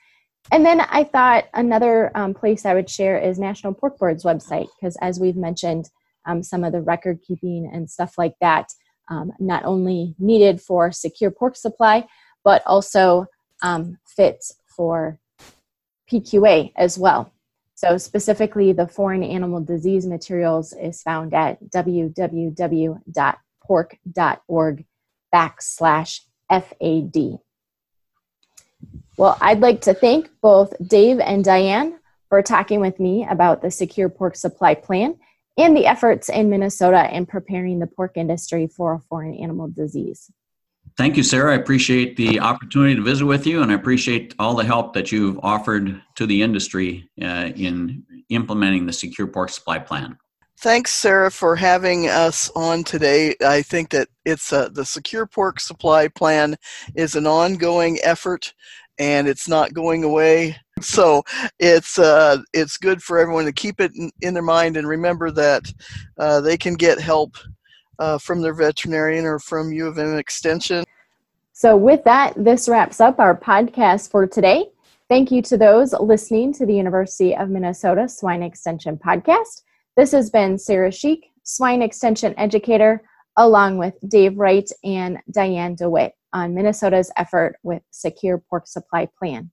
And 0.52 0.66
then 0.66 0.82
I 0.82 1.04
thought 1.04 1.46
another 1.54 2.12
um, 2.16 2.34
place 2.34 2.66
I 2.66 2.76
would 2.76 2.90
share 2.90 3.18
is 3.18 3.40
National 3.40 3.74
Pork 3.74 3.98
Board's 3.98 4.24
website, 4.24 4.68
because 4.80 4.96
as 5.02 5.20
we've 5.20 5.36
mentioned, 5.36 5.90
um, 6.28 6.44
some 6.44 6.64
of 6.64 6.72
the 6.72 6.82
record 6.82 7.20
keeping 7.26 7.70
and 7.72 7.90
stuff 7.90 8.18
like 8.18 8.36
that, 8.42 8.70
um, 9.10 9.32
not 9.40 9.66
only 9.66 10.16
needed 10.20 10.62
for 10.62 10.92
secure 10.92 11.32
pork 11.32 11.56
supply, 11.56 12.08
but 12.44 12.62
also 12.66 13.26
um, 13.64 13.98
fits 14.08 14.56
for 14.76 15.20
PQA 16.12 16.72
as 16.76 16.98
well. 16.98 17.32
So, 17.76 17.98
specifically, 17.98 18.72
the 18.72 18.88
foreign 18.88 19.22
animal 19.22 19.60
disease 19.60 20.08
materials 20.08 20.72
is 20.74 21.04
found 21.04 21.34
at 21.34 21.62
www.pork.org 21.70 22.96
backslash 25.34 26.22
FAD. 26.50 27.40
Well, 29.18 29.38
I'd 29.42 29.60
like 29.60 29.82
to 29.82 29.94
thank 29.94 30.30
both 30.42 30.74
Dave 30.88 31.20
and 31.20 31.44
Diane 31.44 32.00
for 32.30 32.42
talking 32.42 32.80
with 32.80 33.00
me 33.00 33.28
about 33.30 33.62
the 33.62 33.72
Secure 33.72 34.08
Pork 34.10 34.38
Supply 34.38 34.74
Plan 34.74 35.18
and 35.58 35.76
the 35.76 35.86
efforts 35.86 36.30
in 36.30 36.50
Minnesota 36.50 37.14
in 37.14 37.26
preparing 37.26 37.80
the 37.80 37.88
pork 37.88 38.14
industry 38.16 38.68
for 38.68 38.94
a 38.94 39.00
foreign 39.00 39.36
animal 39.36 39.68
disease. 39.68 40.32
Thank 40.98 41.18
you, 41.18 41.24
Sarah. 41.24 41.52
I 41.52 41.58
appreciate 41.58 42.16
the 42.16 42.40
opportunity 42.40 42.96
to 42.96 43.02
visit 43.02 43.26
with 43.26 43.46
you, 43.46 43.62
and 43.62 43.70
I 43.70 43.76
appreciate 43.76 44.34
all 44.40 44.56
the 44.56 44.64
help 44.64 44.94
that 44.94 45.12
you've 45.12 45.38
offered 45.44 46.02
to 46.16 46.26
the 46.26 46.42
industry 46.42 47.10
uh, 47.22 47.52
in 47.56 48.04
implementing 48.30 48.86
the 48.86 48.94
Secure 48.94 49.28
Pork 49.28 49.50
Supply 49.50 49.78
Plan. 49.78 50.18
Thanks, 50.60 50.92
Sarah, 50.92 51.32
for 51.32 51.58
having 51.58 52.08
us 52.08 52.50
on 52.56 52.86
today. 52.86 53.36
I 53.46 53.62
think 53.62 53.90
that 53.90 54.08
it's 54.24 54.54
uh, 54.54 54.70
the 54.70 54.86
Secure 54.86 55.26
Pork 55.26 55.60
Supply 55.60 56.08
Plan 56.08 56.56
is 56.96 57.16
an 57.16 57.28
ongoing 57.28 58.00
effort 58.02 58.54
and 58.98 59.28
it's 59.28 59.50
not 59.50 59.74
going 59.74 60.06
away. 60.06 60.56
So 60.80 61.24
it's 61.60 62.00
uh, 62.00 62.38
it's 62.54 62.78
good 62.78 63.04
for 63.04 63.20
everyone 63.20 63.46
to 63.46 63.54
keep 63.54 63.82
it 63.82 63.92
in, 63.96 64.12
in 64.22 64.34
their 64.34 64.44
mind 64.44 64.78
and 64.78 64.88
remember 64.88 65.30
that 65.32 65.72
uh, 66.18 66.42
they 66.42 66.58
can 66.58 66.76
get 66.76 67.00
help 67.00 67.38
uh, 68.00 68.18
from 68.18 68.42
their 68.42 68.54
veterinarian 68.54 69.26
or 69.26 69.40
from 69.40 69.72
U 69.72 69.88
of 69.88 69.98
M 69.98 70.18
Extension. 70.18 70.84
So 71.54 71.78
with 71.78 72.04
that, 72.04 72.34
this 72.36 72.68
wraps 72.68 73.00
up 73.00 73.20
our 73.20 73.38
podcast 73.38 74.12
for 74.12 74.28
today. 74.28 74.68
Thank 75.08 75.32
you 75.32 75.42
to 75.44 75.58
those 75.58 75.94
listening 75.94 76.52
to 76.54 76.66
the 76.66 76.76
University 76.76 77.36
of 77.36 77.50
Minnesota 77.50 78.10
Swine 78.10 78.44
Extension 78.44 78.98
podcast. 78.98 79.62
This 79.96 80.12
has 80.12 80.30
been 80.30 80.58
Sarah 80.58 80.90
Schieck, 80.90 81.22
Swine 81.44 81.82
Extension 81.82 82.34
Educator, 82.38 83.04
along 83.38 83.78
with 83.78 83.94
Dave 84.08 84.38
Wright 84.38 84.70
and 84.84 85.20
Diane 85.32 85.76
DeWitt 85.76 86.14
on 86.34 86.54
Minnesota's 86.54 87.12
effort 87.18 87.58
with 87.64 87.82
Secure 87.92 88.38
Pork 88.50 88.68
Supply 88.68 89.08
Plan. 89.18 89.52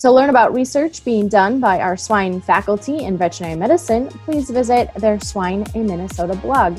To 0.00 0.10
learn 0.12 0.30
about 0.30 0.54
research 0.54 1.04
being 1.04 1.28
done 1.28 1.58
by 1.58 1.80
our 1.80 1.96
swine 1.96 2.40
faculty 2.40 2.98
in 2.98 3.18
veterinary 3.18 3.58
medicine, 3.58 4.06
please 4.08 4.48
visit 4.48 4.94
their 4.94 5.18
Swine 5.18 5.66
in 5.74 5.86
Minnesota 5.86 6.36
blog 6.36 6.78